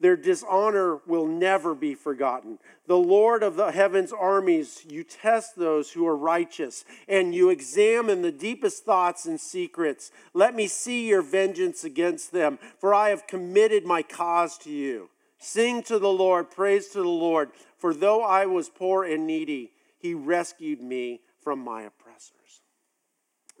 Their 0.00 0.16
dishonor 0.16 0.96
will 1.06 1.28
never 1.28 1.72
be 1.72 1.94
forgotten. 1.94 2.58
The 2.88 2.96
Lord 2.96 3.44
of 3.44 3.54
the 3.54 3.70
heavens' 3.70 4.12
armies, 4.12 4.84
you 4.88 5.04
test 5.04 5.54
those 5.54 5.92
who 5.92 6.04
are 6.04 6.16
righteous, 6.16 6.84
and 7.06 7.32
you 7.32 7.50
examine 7.50 8.22
the 8.22 8.32
deepest 8.32 8.84
thoughts 8.84 9.24
and 9.24 9.40
secrets. 9.40 10.10
Let 10.34 10.52
me 10.52 10.66
see 10.66 11.06
your 11.06 11.22
vengeance 11.22 11.84
against 11.84 12.32
them, 12.32 12.58
for 12.80 12.92
I 12.92 13.10
have 13.10 13.28
committed 13.28 13.84
my 13.86 14.02
cause 14.02 14.58
to 14.58 14.70
you. 14.70 15.10
Sing 15.38 15.80
to 15.84 16.00
the 16.00 16.08
Lord, 16.08 16.50
praise 16.50 16.88
to 16.88 16.98
the 16.98 17.08
Lord. 17.08 17.50
For 17.76 17.94
though 17.94 18.24
I 18.24 18.46
was 18.46 18.68
poor 18.68 19.04
and 19.04 19.28
needy, 19.28 19.70
he 20.00 20.12
rescued 20.12 20.82
me 20.82 21.20
from 21.40 21.60
my 21.60 21.82
oppressors. 21.82 22.62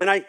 And 0.00 0.08
I 0.08 0.24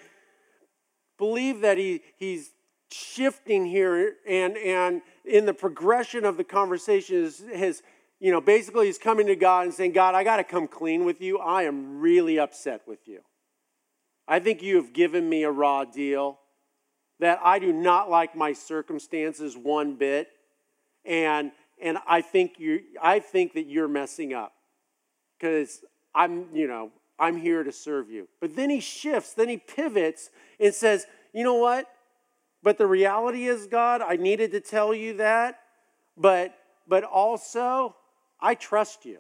believe 1.20 1.62
that 1.62 1.78
he, 1.78 2.02
he's 2.18 2.50
shifting 2.92 3.66
here 3.66 4.16
and, 4.28 4.58
and 4.58 5.04
in 5.24 5.46
the 5.46 5.54
progression 5.54 6.26
of 6.26 6.38
the 6.38 6.44
conversation 6.44 7.18
is 7.18 7.44
his, 7.54 7.84
you 8.20 8.32
know, 8.32 8.42
basically 8.42 8.88
he's 8.88 8.98
coming 8.98 9.28
to 9.28 9.36
God 9.36 9.66
and 9.66 9.74
saying, 9.74 9.92
God, 9.92 10.16
I 10.16 10.24
got 10.24 10.38
to 10.38 10.44
come 10.44 10.68
clean 10.68 11.06
with 11.06 11.22
you. 11.22 11.38
I 11.38 11.64
am 11.64 12.00
really 12.00 12.40
upset 12.40 12.82
with 12.88 13.08
you. 13.08 13.20
I 14.28 14.40
think 14.40 14.64
you 14.64 14.78
have 14.78 14.94
given 14.94 15.30
me 15.30 15.44
a 15.44 15.52
raw 15.52 15.86
deal 15.86 16.40
that 17.20 17.40
I 17.44 17.60
do 17.60 17.72
not 17.72 18.10
like 18.10 18.36
my 18.36 18.54
circumstances 18.54 19.56
one 19.56 19.96
bit. 19.96 20.30
And, 21.06 21.52
and 21.82 21.98
I 22.08 22.22
think 22.22 22.60
you 22.60 22.82
I 23.02 23.20
think 23.20 23.54
that 23.54 23.68
you're 23.68 23.88
messing 23.88 24.34
up. 24.34 24.54
Because 25.38 25.84
I'm, 26.14 26.48
you 26.54 26.68
know, 26.68 26.92
I'm 27.20 27.38
here 27.38 27.64
to 27.64 27.72
serve 27.72 28.10
you. 28.10 28.28
But 28.40 28.56
then 28.56 28.70
he 28.70 28.80
shifts, 28.80 29.34
then 29.34 29.50
he 29.50 29.58
pivots 29.58 30.30
and 30.60 30.74
says, 30.74 31.06
you 31.34 31.44
know 31.44 31.56
what? 31.56 31.88
But 32.64 32.78
the 32.78 32.88
reality 32.88 33.46
is, 33.48 33.68
God, 33.68 34.02
I 34.02 34.16
needed 34.16 34.52
to 34.52 34.60
tell 34.60 34.94
you 34.94 35.18
that, 35.18 35.60
but 36.18 36.56
but 36.88 37.04
also 37.04 37.96
I 38.42 38.56
trust 38.56 39.06
you. 39.06 39.20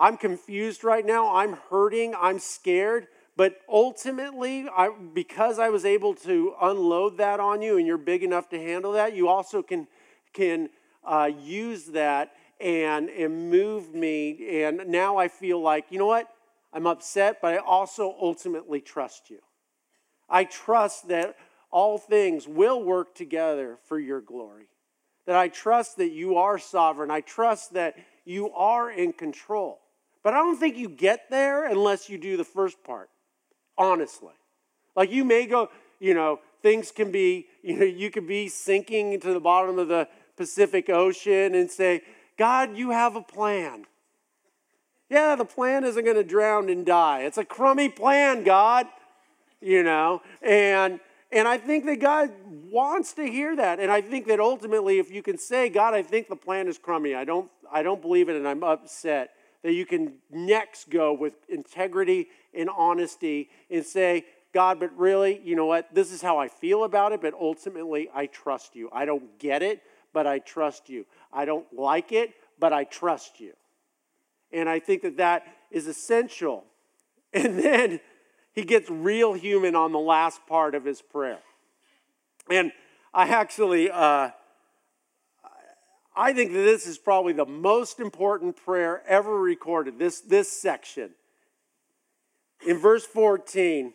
I'm 0.00 0.16
confused 0.16 0.84
right 0.84 1.04
now. 1.04 1.36
I'm 1.36 1.58
hurting. 1.70 2.14
I'm 2.18 2.38
scared. 2.38 3.08
But 3.36 3.60
ultimately, 3.68 4.66
I, 4.68 4.90
because 5.14 5.58
I 5.58 5.68
was 5.68 5.84
able 5.84 6.14
to 6.16 6.54
unload 6.60 7.18
that 7.18 7.38
on 7.38 7.62
you 7.62 7.78
and 7.78 7.86
you're 7.86 7.98
big 7.98 8.22
enough 8.22 8.48
to 8.48 8.58
handle 8.58 8.92
that, 8.92 9.14
you 9.14 9.28
also 9.28 9.62
can, 9.62 9.86
can 10.32 10.70
uh, 11.04 11.30
use 11.40 11.86
that 11.86 12.32
and, 12.60 13.08
and 13.08 13.50
move 13.50 13.94
me. 13.94 14.62
And 14.62 14.88
now 14.88 15.16
I 15.16 15.28
feel 15.28 15.60
like, 15.60 15.86
you 15.90 15.98
know 15.98 16.06
what? 16.06 16.28
I'm 16.72 16.86
upset, 16.86 17.38
but 17.40 17.54
I 17.54 17.58
also 17.58 18.14
ultimately 18.20 18.80
trust 18.80 19.30
you. 19.30 19.38
I 20.28 20.44
trust 20.44 21.08
that 21.08 21.36
all 21.70 21.98
things 21.98 22.46
will 22.46 22.82
work 22.82 23.14
together 23.14 23.78
for 23.86 23.98
your 23.98 24.20
glory. 24.20 24.68
That 25.26 25.36
I 25.36 25.48
trust 25.48 25.96
that 25.98 26.10
you 26.10 26.36
are 26.36 26.58
sovereign. 26.58 27.10
I 27.10 27.20
trust 27.20 27.74
that 27.74 27.96
you 28.24 28.50
are 28.52 28.90
in 28.90 29.12
control. 29.12 29.80
But 30.22 30.34
I 30.34 30.38
don't 30.38 30.58
think 30.58 30.76
you 30.76 30.88
get 30.88 31.30
there 31.30 31.66
unless 31.66 32.08
you 32.08 32.18
do 32.18 32.36
the 32.36 32.44
first 32.44 32.82
part, 32.84 33.08
honestly. 33.76 34.34
Like 34.96 35.10
you 35.10 35.24
may 35.24 35.46
go, 35.46 35.70
you 36.00 36.14
know, 36.14 36.40
things 36.62 36.90
can 36.90 37.10
be, 37.10 37.46
you 37.62 37.78
know, 37.78 37.84
you 37.84 38.10
could 38.10 38.26
be 38.26 38.48
sinking 38.48 39.12
into 39.12 39.32
the 39.32 39.40
bottom 39.40 39.78
of 39.78 39.88
the 39.88 40.08
Pacific 40.36 40.88
Ocean 40.88 41.54
and 41.54 41.70
say, 41.70 42.02
God, 42.38 42.76
you 42.76 42.90
have 42.90 43.16
a 43.16 43.22
plan. 43.22 43.84
Yeah, 45.10 45.36
the 45.36 45.44
plan 45.44 45.84
isn't 45.84 46.04
going 46.04 46.16
to 46.16 46.24
drown 46.24 46.68
and 46.68 46.86
die. 46.86 47.22
It's 47.22 47.38
a 47.38 47.44
crummy 47.44 47.88
plan, 47.88 48.44
God 48.44 48.86
you 49.60 49.82
know, 49.82 50.22
and 50.42 51.00
and 51.30 51.46
I 51.46 51.58
think 51.58 51.84
that 51.84 52.00
God 52.00 52.30
wants 52.70 53.12
to 53.14 53.24
hear 53.24 53.54
that. 53.54 53.80
And 53.80 53.90
I 53.90 54.00
think 54.00 54.26
that 54.28 54.40
ultimately, 54.40 54.98
if 54.98 55.10
you 55.10 55.22
can 55.22 55.36
say, 55.36 55.68
God, 55.68 55.92
I 55.92 56.02
think 56.02 56.28
the 56.28 56.36
plan 56.36 56.68
is 56.68 56.78
crummy, 56.78 57.14
I 57.14 57.24
don't, 57.24 57.50
I 57.70 57.82
don't 57.82 58.00
believe 58.00 58.30
it, 58.30 58.36
and 58.36 58.48
I'm 58.48 58.64
upset, 58.64 59.32
that 59.62 59.74
you 59.74 59.84
can 59.84 60.14
next 60.30 60.88
go 60.88 61.12
with 61.12 61.34
integrity 61.50 62.28
and 62.54 62.70
honesty 62.74 63.50
and 63.70 63.84
say, 63.84 64.24
God, 64.54 64.80
but 64.80 64.96
really, 64.96 65.38
you 65.44 65.54
know 65.54 65.66
what? 65.66 65.94
This 65.94 66.12
is 66.12 66.22
how 66.22 66.38
I 66.38 66.48
feel 66.48 66.84
about 66.84 67.12
it, 67.12 67.20
but 67.20 67.34
ultimately, 67.34 68.08
I 68.14 68.24
trust 68.24 68.74
you. 68.74 68.88
I 68.90 69.04
don't 69.04 69.38
get 69.38 69.62
it, 69.62 69.82
but 70.14 70.26
I 70.26 70.38
trust 70.38 70.88
you. 70.88 71.04
I 71.32 71.44
don't 71.44 71.66
like 71.72 72.12
it, 72.12 72.34
but 72.58 72.72
I 72.72 72.84
trust 72.84 73.40
you. 73.40 73.52
And 74.52 74.68
I 74.68 74.78
think 74.78 75.02
that 75.02 75.16
that 75.18 75.44
is 75.70 75.86
essential. 75.86 76.64
And 77.34 77.58
then 77.58 78.00
he 78.54 78.64
gets 78.64 78.88
real 78.88 79.34
human 79.34 79.76
on 79.76 79.92
the 79.92 79.98
last 79.98 80.46
part 80.46 80.74
of 80.74 80.82
his 80.82 81.02
prayer. 81.02 81.40
And 82.50 82.72
I 83.12 83.28
actually, 83.28 83.90
uh, 83.90 84.30
I 86.16 86.32
think 86.32 86.52
that 86.52 86.58
this 86.58 86.86
is 86.86 86.96
probably 86.96 87.34
the 87.34 87.44
most 87.44 88.00
important 88.00 88.56
prayer 88.56 89.02
ever 89.06 89.38
recorded, 89.38 89.98
this, 89.98 90.20
this 90.20 90.50
section. 90.50 91.10
In 92.66 92.78
verse 92.78 93.04
14, 93.04 93.92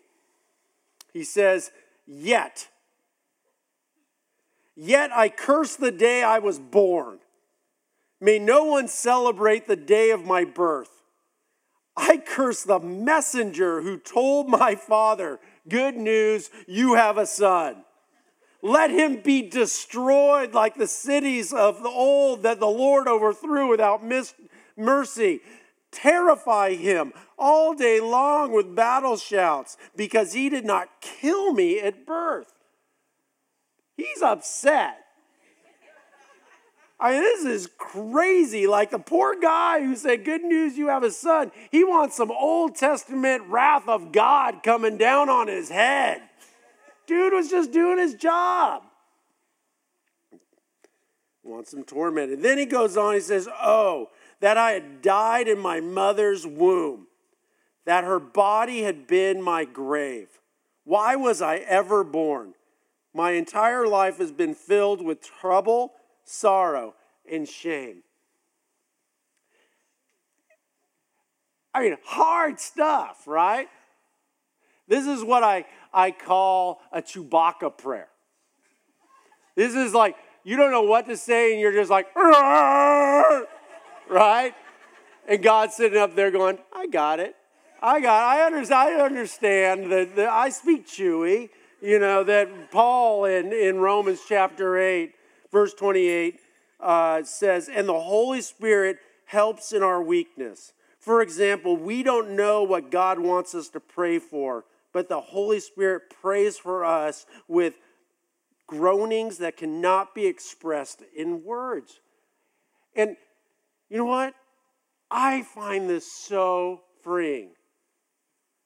he 1.11 1.23
says, 1.23 1.71
Yet, 2.05 2.69
yet 4.75 5.11
I 5.11 5.29
curse 5.29 5.75
the 5.75 5.91
day 5.91 6.23
I 6.23 6.39
was 6.39 6.59
born. 6.59 7.19
May 8.19 8.39
no 8.39 8.63
one 8.65 8.87
celebrate 8.87 9.67
the 9.67 9.75
day 9.75 10.11
of 10.11 10.25
my 10.25 10.45
birth. 10.45 11.03
I 11.95 12.17
curse 12.17 12.63
the 12.63 12.79
messenger 12.79 13.81
who 13.81 13.97
told 13.97 14.47
my 14.49 14.75
father, 14.75 15.39
Good 15.67 15.95
news, 15.95 16.49
you 16.67 16.95
have 16.95 17.17
a 17.17 17.25
son. 17.25 17.83
Let 18.61 18.91
him 18.91 19.17
be 19.21 19.41
destroyed 19.49 20.53
like 20.53 20.75
the 20.75 20.87
cities 20.87 21.51
of 21.51 21.83
the 21.83 21.89
old 21.89 22.43
that 22.43 22.61
the 22.61 22.65
Lord 22.65 23.07
overthrew 23.09 23.67
without 23.67 24.03
mis- 24.03 24.33
mercy. 24.77 25.41
Terrify 25.91 26.75
him 26.75 27.11
all 27.37 27.73
day 27.75 27.99
long 27.99 28.51
with 28.53 28.73
battle 28.73 29.17
shouts 29.17 29.77
because 29.95 30.33
he 30.33 30.49
did 30.49 30.65
not 30.65 31.01
kill 31.01 31.53
me 31.53 31.79
at 31.81 32.05
birth. 32.05 32.52
He's 34.03 34.21
upset. 34.21 34.99
I 36.99 37.11
mean, 37.11 37.21
this 37.21 37.45
is 37.45 37.69
crazy. 37.77 38.67
Like 38.67 38.91
the 38.91 38.99
poor 38.99 39.39
guy 39.39 39.81
who 39.81 39.95
said, 39.95 40.25
Good 40.25 40.43
news, 40.43 40.77
you 40.77 40.87
have 40.87 41.03
a 41.03 41.11
son. 41.11 41.51
He 41.71 41.83
wants 41.83 42.15
some 42.15 42.31
Old 42.31 42.75
Testament 42.75 43.43
wrath 43.47 43.87
of 43.87 44.11
God 44.11 44.63
coming 44.63 44.97
down 44.97 45.29
on 45.29 45.47
his 45.47 45.69
head. 45.69 46.21
Dude 47.07 47.33
was 47.33 47.49
just 47.49 47.71
doing 47.71 47.97
his 47.97 48.15
job. 48.15 48.83
Wants 51.43 51.71
some 51.71 51.83
torment. 51.83 52.31
And 52.31 52.43
Then 52.43 52.57
he 52.57 52.65
goes 52.65 52.95
on, 52.95 53.15
he 53.15 53.19
says, 53.19 53.49
Oh, 53.61 54.09
that 54.39 54.57
I 54.57 54.71
had 54.71 55.01
died 55.01 55.47
in 55.47 55.59
my 55.59 55.81
mother's 55.81 56.47
womb, 56.47 57.07
that 57.85 58.05
her 58.05 58.19
body 58.19 58.83
had 58.83 59.07
been 59.07 59.41
my 59.41 59.65
grave. 59.65 60.39
Why 60.85 61.15
was 61.15 61.41
I 61.41 61.57
ever 61.57 62.03
born? 62.03 62.53
My 63.13 63.31
entire 63.31 63.87
life 63.87 64.17
has 64.17 64.31
been 64.31 64.55
filled 64.55 65.03
with 65.03 65.21
trouble 65.21 65.93
sorrow, 66.23 66.95
and 67.29 67.47
shame. 67.47 68.03
I 71.73 71.81
mean, 71.81 71.97
hard 72.05 72.59
stuff, 72.59 73.23
right? 73.25 73.67
This 74.87 75.07
is 75.07 75.23
what 75.23 75.43
I, 75.43 75.65
I 75.93 76.11
call 76.11 76.81
a 76.91 77.01
Chewbacca 77.01 77.77
prayer. 77.77 78.09
This 79.55 79.73
is 79.73 79.93
like, 79.93 80.15
you 80.43 80.57
don't 80.57 80.71
know 80.71 80.83
what 80.83 81.07
to 81.07 81.17
say, 81.17 81.53
and 81.53 81.61
you're 81.61 81.71
just 81.71 81.89
like, 81.89 82.13
right? 82.15 83.45
And 85.27 85.41
God's 85.41 85.75
sitting 85.75 85.97
up 85.97 86.15
there 86.15 86.29
going, 86.31 86.59
I 86.73 86.87
got 86.87 87.19
it. 87.19 87.35
I 87.81 87.99
got 87.99 88.23
I 88.23 88.45
understand, 88.45 88.77
I 88.77 88.93
understand 89.03 89.91
that, 89.91 90.15
that 90.15 90.29
I 90.29 90.47
speak 90.49 90.87
Chewy, 90.87 91.49
you 91.83 91.99
know, 91.99 92.23
that 92.23 92.71
Paul 92.71 93.25
in, 93.25 93.51
in 93.51 93.77
Romans 93.79 94.21
chapter 94.27 94.77
8 94.77 95.13
verse 95.51 95.73
28 95.73 96.39
uh, 96.79 97.23
says, 97.23 97.69
And 97.69 97.87
the 97.87 97.99
Holy 97.99 98.41
Spirit 98.41 98.97
helps 99.25 99.73
in 99.73 99.83
our 99.83 100.01
weakness. 100.01 100.71
For 100.99 101.21
example, 101.21 101.75
we 101.75 102.01
don't 102.01 102.37
know 102.37 102.63
what 102.63 102.89
God 102.89 103.19
wants 103.19 103.53
us 103.53 103.67
to 103.69 103.81
pray 103.81 104.17
for, 104.17 104.63
but 104.93 105.09
the 105.09 105.19
Holy 105.19 105.59
Spirit 105.59 106.03
prays 106.21 106.57
for 106.57 106.85
us 106.85 107.25
with 107.49 107.75
groanings 108.65 109.37
that 109.39 109.57
cannot 109.57 110.15
be 110.15 110.25
expressed 110.25 111.03
in 111.13 111.43
words. 111.43 111.99
And 112.95 113.17
you 113.89 113.97
know 113.97 114.05
what? 114.05 114.33
I 115.11 115.41
find 115.41 115.89
this 115.89 116.09
so 116.11 116.81
freeing 117.03 117.49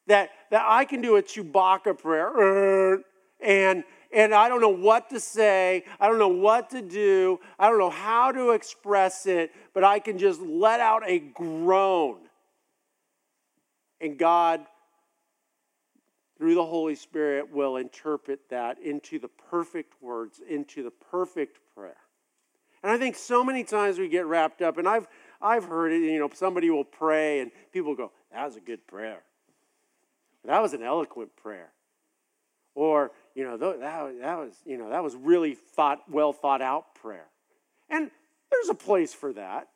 that, 0.07 0.31
that 0.51 0.63
I 0.65 0.85
can 0.85 1.01
do 1.01 1.17
a 1.17 1.23
Chewbacca 1.23 1.99
prayer 1.99 3.01
and 3.41 3.83
and 4.13 4.33
I 4.33 4.47
don't 4.47 4.61
know 4.61 4.69
what 4.69 5.09
to 5.09 5.19
say. 5.19 5.83
I 5.99 6.07
don't 6.07 6.19
know 6.19 6.27
what 6.29 6.69
to 6.69 6.81
do. 6.81 7.39
I 7.59 7.69
don't 7.69 7.77
know 7.77 7.89
how 7.89 8.31
to 8.31 8.51
express 8.51 9.25
it, 9.25 9.51
but 9.73 9.83
I 9.83 9.99
can 9.99 10.17
just 10.17 10.41
let 10.41 10.79
out 10.79 11.03
a 11.05 11.19
groan. 11.19 12.19
And 13.99 14.17
God, 14.17 14.61
through 16.37 16.55
the 16.55 16.65
Holy 16.65 16.95
Spirit, 16.95 17.51
will 17.51 17.77
interpret 17.77 18.49
that 18.49 18.79
into 18.79 19.19
the 19.19 19.27
perfect 19.27 20.01
words, 20.01 20.39
into 20.47 20.83
the 20.83 20.91
perfect 20.91 21.59
prayer. 21.75 21.97
And 22.83 22.91
I 22.91 22.97
think 22.97 23.15
so 23.15 23.43
many 23.43 23.63
times 23.63 23.97
we 23.97 24.07
get 24.07 24.25
wrapped 24.25 24.61
up, 24.61 24.77
and 24.77 24.87
I've, 24.87 25.07
I've 25.41 25.65
heard 25.65 25.91
it, 25.91 26.01
you 26.01 26.19
know, 26.19 26.29
somebody 26.33 26.69
will 26.69 26.85
pray 26.85 27.41
and 27.41 27.51
people 27.73 27.95
go, 27.95 28.11
that 28.31 28.45
was 28.45 28.55
a 28.55 28.61
good 28.61 28.85
prayer. 28.87 29.23
That 30.47 30.61
was 30.61 30.73
an 30.73 30.81
eloquent 30.81 31.35
prayer. 31.35 31.71
Or, 32.73 33.11
you 33.35 33.43
know, 33.43 33.57
that, 33.57 33.79
that 33.79 34.37
was, 34.37 34.53
you 34.65 34.77
know, 34.77 34.89
that 34.89 35.03
was 35.03 35.15
really 35.15 35.55
thought, 35.55 36.09
well 36.09 36.33
thought 36.33 36.61
out 36.61 36.95
prayer. 36.95 37.27
And 37.89 38.09
there's 38.51 38.69
a 38.69 38.75
place 38.75 39.13
for 39.13 39.33
that. 39.33 39.67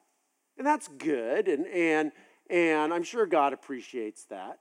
And 0.57 0.65
that's 0.65 0.87
good. 0.87 1.47
And, 1.47 1.67
and, 1.67 2.11
and 2.49 2.93
I'm 2.93 3.03
sure 3.03 3.25
God 3.25 3.53
appreciates 3.53 4.25
that. 4.25 4.59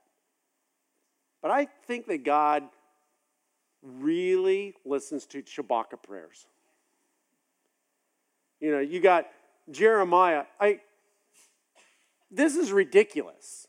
But 1.41 1.51
I 1.51 1.65
think 1.87 2.07
that 2.07 2.23
God 2.23 2.63
really 3.81 4.75
listens 4.85 5.25
to 5.27 5.41
Chewbacca 5.41 6.01
prayers. 6.03 6.45
You 8.59 8.71
know, 8.71 8.79
you 8.79 8.99
got 8.99 9.27
Jeremiah. 9.69 10.43
I 10.59 10.81
this 12.29 12.55
is 12.55 12.71
ridiculous. 12.71 13.67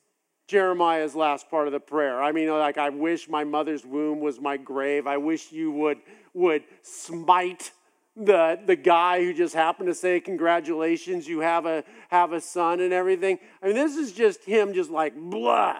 Jeremiah's 0.52 1.14
last 1.14 1.50
part 1.50 1.66
of 1.66 1.72
the 1.72 1.80
prayer. 1.80 2.22
I 2.22 2.30
mean, 2.30 2.50
like, 2.50 2.76
I 2.76 2.90
wish 2.90 3.26
my 3.26 3.42
mother's 3.42 3.86
womb 3.86 4.20
was 4.20 4.38
my 4.38 4.58
grave. 4.58 5.06
I 5.06 5.16
wish 5.16 5.50
you 5.50 5.72
would, 5.72 5.96
would 6.34 6.62
smite 6.82 7.70
the, 8.14 8.60
the 8.66 8.76
guy 8.76 9.24
who 9.24 9.32
just 9.32 9.54
happened 9.54 9.86
to 9.86 9.94
say, 9.94 10.20
Congratulations, 10.20 11.26
you 11.26 11.40
have 11.40 11.64
a, 11.64 11.84
have 12.10 12.34
a 12.34 12.40
son 12.42 12.80
and 12.80 12.92
everything. 12.92 13.38
I 13.62 13.68
mean, 13.68 13.76
this 13.76 13.96
is 13.96 14.12
just 14.12 14.44
him, 14.44 14.74
just 14.74 14.90
like, 14.90 15.16
blah. 15.16 15.78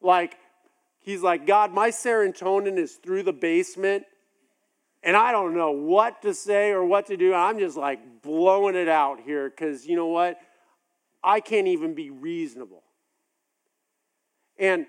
Like, 0.00 0.38
he's 1.00 1.20
like, 1.20 1.46
God, 1.46 1.70
my 1.70 1.90
serotonin 1.90 2.78
is 2.78 2.94
through 2.94 3.24
the 3.24 3.34
basement, 3.34 4.04
and 5.02 5.18
I 5.18 5.32
don't 5.32 5.54
know 5.54 5.72
what 5.72 6.22
to 6.22 6.32
say 6.32 6.70
or 6.70 6.82
what 6.82 7.08
to 7.08 7.18
do. 7.18 7.34
I'm 7.34 7.58
just 7.58 7.76
like 7.76 8.22
blowing 8.22 8.74
it 8.74 8.88
out 8.88 9.20
here 9.20 9.50
because 9.50 9.86
you 9.86 9.96
know 9.96 10.06
what? 10.06 10.38
I 11.22 11.40
can't 11.40 11.66
even 11.66 11.94
be 11.94 12.08
reasonable. 12.08 12.82
And 14.58 14.86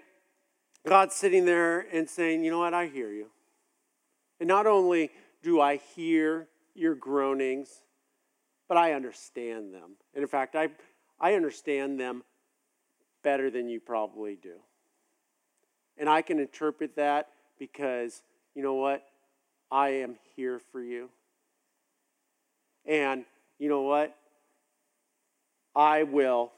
God's 0.87 1.15
sitting 1.15 1.45
there 1.45 1.85
and 1.91 2.09
saying, 2.09 2.43
You 2.43 2.51
know 2.51 2.59
what? 2.59 2.73
I 2.73 2.87
hear 2.87 3.11
you. 3.11 3.27
And 4.39 4.47
not 4.47 4.67
only 4.67 5.11
do 5.41 5.59
I 5.59 5.77
hear 5.77 6.47
your 6.73 6.95
groanings, 6.95 7.69
but 8.67 8.77
I 8.77 8.93
understand 8.93 9.73
them. 9.73 9.97
And 10.13 10.21
in 10.21 10.27
fact, 10.27 10.55
I, 10.55 10.69
I 11.19 11.33
understand 11.33 11.99
them 11.99 12.23
better 13.23 13.49
than 13.49 13.67
you 13.67 13.79
probably 13.79 14.35
do. 14.35 14.55
And 15.97 16.07
I 16.07 16.21
can 16.21 16.39
interpret 16.39 16.95
that 16.95 17.29
because, 17.57 18.21
you 18.53 18.61
know 18.61 18.75
what? 18.75 19.03
I 19.71 19.89
am 19.89 20.15
here 20.35 20.59
for 20.71 20.81
you. 20.81 21.09
And 22.85 23.25
you 23.57 23.67
know 23.69 23.81
what? 23.81 24.15
I 25.75 26.03
will. 26.03 26.51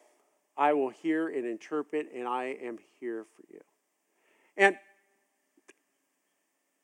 I 0.60 0.74
will 0.74 0.90
hear 0.90 1.30
and 1.30 1.46
interpret, 1.46 2.10
and 2.14 2.28
I 2.28 2.58
am 2.62 2.78
here 3.00 3.24
for 3.24 3.44
you. 3.50 3.62
And 4.58 4.76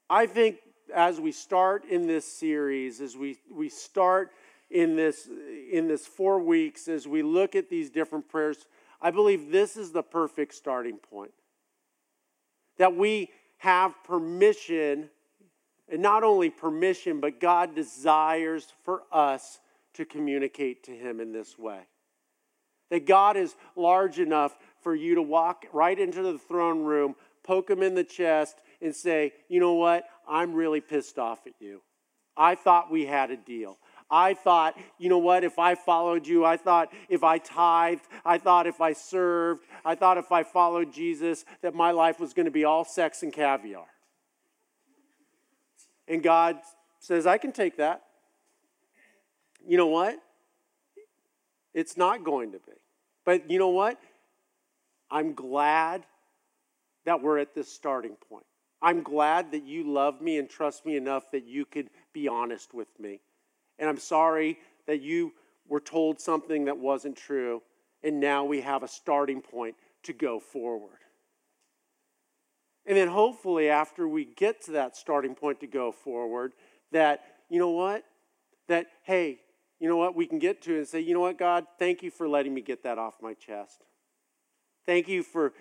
I 0.09 0.27
think 0.27 0.59
as 0.93 1.19
we 1.19 1.33
start 1.33 1.83
in 1.83 2.07
this 2.07 2.25
series, 2.25 3.01
as 3.01 3.17
we, 3.17 3.38
we 3.51 3.67
start 3.67 4.31
in 4.71 4.95
this, 4.95 5.27
in 5.69 5.89
this 5.89 6.07
four 6.07 6.39
weeks, 6.39 6.88
as 6.88 7.05
we 7.05 7.21
look 7.21 7.53
at 7.53 7.69
these 7.69 7.89
different 7.89 8.29
prayers, 8.29 8.65
I 9.01 9.11
believe 9.11 9.51
this 9.51 9.75
is 9.75 9.91
the 9.91 10.03
perfect 10.03 10.53
starting 10.53 10.97
point. 10.97 11.33
That 12.77 12.95
we 12.95 13.29
have 13.57 13.93
permission, 14.05 15.09
and 15.89 16.01
not 16.01 16.23
only 16.23 16.49
permission, 16.49 17.19
but 17.19 17.41
God 17.41 17.75
desires 17.75 18.73
for 18.85 19.03
us 19.11 19.59
to 19.95 20.05
communicate 20.05 20.85
to 20.85 20.91
Him 20.91 21.19
in 21.19 21.33
this 21.33 21.59
way. 21.59 21.81
That 22.89 23.05
God 23.05 23.37
is 23.37 23.55
large 23.75 24.19
enough 24.19 24.55
for 24.81 24.95
you 24.95 25.15
to 25.15 25.21
walk 25.21 25.65
right 25.73 25.97
into 25.97 26.21
the 26.21 26.37
throne 26.37 26.83
room, 26.83 27.15
poke 27.43 27.69
Him 27.69 27.81
in 27.81 27.95
the 27.95 28.03
chest, 28.03 28.57
and 28.81 28.95
say, 28.95 29.33
you 29.49 29.59
know 29.59 29.73
what? 29.73 30.05
I'm 30.27 30.53
really 30.53 30.81
pissed 30.81 31.17
off 31.17 31.47
at 31.47 31.53
you. 31.59 31.81
I 32.37 32.55
thought 32.55 32.91
we 32.91 33.05
had 33.05 33.31
a 33.31 33.37
deal. 33.37 33.77
I 34.09 34.35
thought, 34.35 34.77
you 34.99 35.09
know 35.09 35.17
what, 35.17 35.43
if 35.43 35.57
I 35.57 35.73
followed 35.73 36.27
you, 36.27 36.45
I 36.45 36.57
thought 36.57 36.93
if 37.09 37.23
I 37.23 37.39
tithed, 37.39 38.05
I 38.23 38.37
thought 38.37 38.67
if 38.67 38.79
I 38.79 38.93
served, 38.93 39.63
I 39.83 39.95
thought 39.95 40.17
if 40.19 40.31
I 40.31 40.43
followed 40.43 40.93
Jesus, 40.93 41.43
that 41.61 41.73
my 41.73 41.91
life 41.91 42.19
was 42.19 42.33
going 42.33 42.45
to 42.45 42.51
be 42.51 42.65
all 42.65 42.85
sex 42.85 43.23
and 43.23 43.33
caviar. 43.33 43.85
And 46.07 46.21
God 46.21 46.57
says, 46.99 47.25
I 47.25 47.39
can 47.39 47.51
take 47.51 47.77
that. 47.77 48.03
You 49.67 49.77
know 49.77 49.87
what? 49.87 50.19
It's 51.75 51.97
not 51.97 52.23
going 52.23 52.53
to 52.53 52.57
be. 52.57 52.73
But 53.25 53.51
you 53.51 53.59
know 53.59 53.69
what? 53.69 53.99
I'm 55.11 55.33
glad 55.33 56.03
that 57.05 57.21
we're 57.21 57.38
at 57.38 57.53
this 57.53 57.71
starting 57.71 58.15
point. 58.29 58.45
I'm 58.81 59.03
glad 59.03 59.51
that 59.51 59.63
you 59.63 59.83
love 59.83 60.21
me 60.21 60.38
and 60.39 60.49
trust 60.49 60.85
me 60.85 60.95
enough 60.95 61.29
that 61.31 61.45
you 61.45 61.65
could 61.65 61.89
be 62.13 62.27
honest 62.27 62.73
with 62.73 62.88
me. 62.99 63.19
And 63.77 63.89
I'm 63.89 63.97
sorry 63.97 64.57
that 64.88 65.01
you 65.01 65.33
were 65.67 65.79
told 65.79 66.19
something 66.19 66.65
that 66.65 66.77
wasn't 66.77 67.17
true, 67.17 67.61
and 68.03 68.19
now 68.19 68.45
we 68.45 68.61
have 68.61 68.83
a 68.83 68.88
starting 68.88 69.41
point 69.41 69.75
to 70.03 70.13
go 70.13 70.39
forward. 70.39 70.99
And 72.85 72.95
then 72.95 73.07
hopefully, 73.07 73.69
after 73.69 74.07
we 74.07 74.25
get 74.25 74.61
to 74.65 74.71
that 74.73 74.95
starting 74.95 75.33
point 75.33 75.59
to 75.61 75.67
go 75.67 75.91
forward, 75.91 76.53
that, 76.91 77.23
you 77.49 77.57
know 77.57 77.71
what? 77.71 78.03
That, 78.67 78.88
hey, 79.03 79.39
you 79.79 79.89
know 79.89 79.97
what? 79.97 80.15
We 80.15 80.25
can 80.25 80.39
get 80.39 80.61
to 80.63 80.77
and 80.77 80.88
say, 80.88 80.99
you 80.99 81.13
know 81.13 81.19
what, 81.21 81.38
God, 81.38 81.65
thank 81.77 82.01
you 82.01 82.11
for 82.11 82.27
letting 82.27 82.53
me 82.53 82.61
get 82.61 82.83
that 82.83 82.97
off 82.97 83.15
my 83.21 83.33
chest. 83.33 83.81
Thank 84.85 85.07
you 85.07 85.23
for 85.23 85.53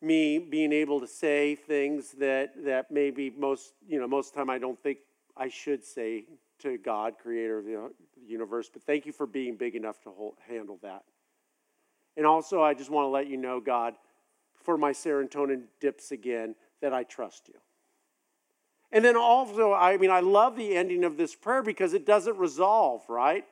me 0.00 0.38
being 0.38 0.72
able 0.72 1.00
to 1.00 1.06
say 1.06 1.54
things 1.54 2.12
that 2.18 2.64
that 2.64 2.90
maybe 2.90 3.30
most 3.30 3.72
you 3.86 4.00
know 4.00 4.08
most 4.08 4.28
of 4.28 4.32
the 4.34 4.38
time 4.40 4.50
I 4.50 4.58
don't 4.58 4.80
think 4.82 4.98
I 5.36 5.48
should 5.48 5.84
say 5.84 6.24
to 6.62 6.78
God, 6.78 7.14
Creator 7.20 7.58
of 7.58 7.64
the 7.64 7.90
universe. 8.26 8.70
But 8.72 8.82
thank 8.82 9.06
you 9.06 9.12
for 9.12 9.26
being 9.26 9.56
big 9.56 9.74
enough 9.74 10.00
to 10.02 10.10
hold, 10.10 10.34
handle 10.48 10.78
that. 10.82 11.02
And 12.16 12.26
also, 12.26 12.62
I 12.62 12.74
just 12.74 12.90
want 12.90 13.06
to 13.06 13.08
let 13.08 13.26
you 13.26 13.36
know, 13.36 13.60
God, 13.60 13.94
for 14.54 14.76
my 14.76 14.92
serotonin 14.92 15.62
dips 15.80 16.12
again, 16.12 16.54
that 16.80 16.92
I 16.92 17.04
trust 17.04 17.48
you. 17.48 17.54
And 18.92 19.04
then 19.04 19.16
also, 19.16 19.72
I 19.72 19.96
mean, 19.96 20.10
I 20.10 20.20
love 20.20 20.56
the 20.56 20.76
ending 20.76 21.02
of 21.02 21.16
this 21.16 21.34
prayer 21.34 21.62
because 21.62 21.94
it 21.94 22.04
doesn't 22.04 22.36
resolve, 22.36 23.02
right? 23.08 23.44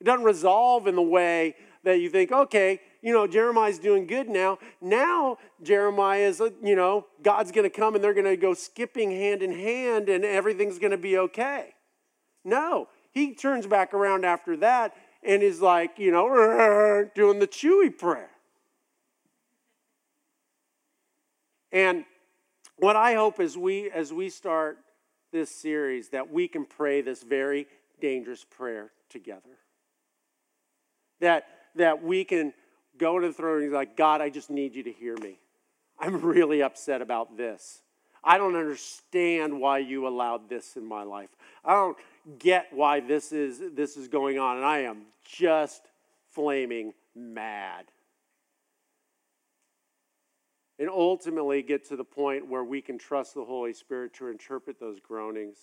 It 0.00 0.04
doesn't 0.04 0.24
resolve 0.24 0.86
in 0.86 0.94
the 0.94 1.02
way 1.02 1.56
that 1.82 2.00
you 2.00 2.08
think, 2.10 2.30
okay, 2.30 2.80
you 3.02 3.12
know, 3.12 3.26
Jeremiah's 3.26 3.78
doing 3.78 4.06
good 4.06 4.28
now. 4.28 4.58
Now, 4.80 5.38
Jeremiah 5.62 6.28
is, 6.28 6.40
you 6.62 6.76
know, 6.76 7.06
God's 7.22 7.50
going 7.50 7.68
to 7.68 7.70
come 7.70 7.94
and 7.94 8.02
they're 8.02 8.14
going 8.14 8.26
to 8.26 8.36
go 8.36 8.54
skipping 8.54 9.10
hand 9.10 9.42
in 9.42 9.52
hand 9.52 10.08
and 10.08 10.24
everything's 10.24 10.78
going 10.78 10.90
to 10.92 10.98
be 10.98 11.18
okay. 11.18 11.74
No, 12.44 12.88
he 13.12 13.34
turns 13.34 13.66
back 13.66 13.94
around 13.94 14.24
after 14.24 14.56
that 14.58 14.94
and 15.22 15.42
is 15.42 15.60
like, 15.60 15.98
you 15.98 16.12
know, 16.12 17.08
doing 17.14 17.38
the 17.40 17.48
chewy 17.48 17.96
prayer. 17.96 18.30
And 21.72 22.04
what 22.76 22.96
I 22.96 23.14
hope 23.14 23.40
is 23.40 23.56
we, 23.56 23.90
as 23.90 24.12
we 24.12 24.28
start 24.28 24.78
this 25.32 25.50
series, 25.50 26.10
that 26.10 26.30
we 26.30 26.48
can 26.48 26.64
pray 26.64 27.00
this 27.00 27.22
very 27.22 27.66
dangerous 28.00 28.44
prayer 28.44 28.90
together. 29.08 29.58
That, 31.20 31.46
that 31.76 32.02
we 32.02 32.24
can 32.24 32.52
go 32.98 33.18
to 33.18 33.28
the 33.28 33.32
throne 33.32 33.62
and 33.62 33.70
be 33.70 33.74
like, 33.76 33.96
God, 33.96 34.20
I 34.20 34.30
just 34.30 34.50
need 34.50 34.74
you 34.74 34.82
to 34.84 34.92
hear 34.92 35.16
me. 35.16 35.38
I'm 35.98 36.20
really 36.20 36.62
upset 36.62 37.00
about 37.00 37.36
this. 37.36 37.82
I 38.22 38.38
don't 38.38 38.56
understand 38.56 39.60
why 39.60 39.78
you 39.78 40.08
allowed 40.08 40.48
this 40.48 40.76
in 40.76 40.84
my 40.84 41.04
life. 41.04 41.30
I 41.64 41.74
don't 41.74 41.96
get 42.38 42.66
why 42.72 43.00
this 43.00 43.30
is 43.30 43.62
this 43.74 43.96
is 43.96 44.08
going 44.08 44.38
on 44.38 44.56
and 44.56 44.66
I 44.66 44.78
am 44.78 45.02
just 45.24 45.82
flaming 46.32 46.92
mad. 47.14 47.84
And 50.78 50.90
ultimately 50.90 51.62
get 51.62 51.88
to 51.88 51.96
the 51.96 52.04
point 52.04 52.48
where 52.48 52.64
we 52.64 52.82
can 52.82 52.98
trust 52.98 53.34
the 53.34 53.44
Holy 53.44 53.72
Spirit 53.72 54.12
to 54.14 54.28
interpret 54.28 54.78
those 54.78 55.00
groanings. 55.00 55.56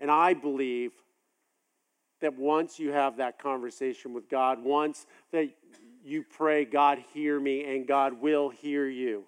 And 0.00 0.10
I 0.10 0.34
believe 0.34 0.92
that 2.20 2.34
once 2.38 2.78
you 2.78 2.92
have 2.92 3.18
that 3.18 3.38
conversation 3.38 4.14
with 4.14 4.30
God, 4.30 4.62
once 4.62 5.06
that 5.32 5.50
you 6.02 6.22
pray, 6.22 6.64
God, 6.64 7.02
hear 7.12 7.38
me, 7.38 7.76
and 7.76 7.86
God 7.86 8.20
will 8.20 8.48
hear 8.48 8.88
you, 8.88 9.24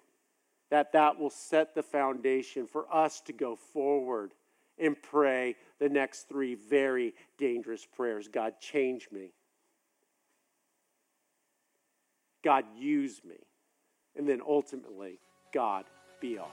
that 0.71 0.91
that 0.93 1.19
will 1.19 1.29
set 1.29 1.75
the 1.75 1.83
foundation 1.83 2.65
for 2.65 2.85
us 2.93 3.21
to 3.21 3.33
go 3.33 3.55
forward 3.55 4.33
and 4.79 4.99
pray 5.01 5.55
the 5.79 5.89
next 5.89 6.29
three 6.29 6.55
very 6.55 7.13
dangerous 7.37 7.85
prayers 7.85 8.27
God, 8.27 8.53
change 8.59 9.09
me. 9.11 9.31
God, 12.43 12.65
use 12.77 13.21
me. 13.27 13.46
And 14.17 14.27
then 14.27 14.41
ultimately, 14.47 15.19
God, 15.53 15.85
be 16.19 16.37
all. 16.37 16.51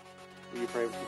Will 0.52 0.60
you 0.60 0.66
pray 0.68 0.84
with 0.84 0.92
me? 0.92 0.98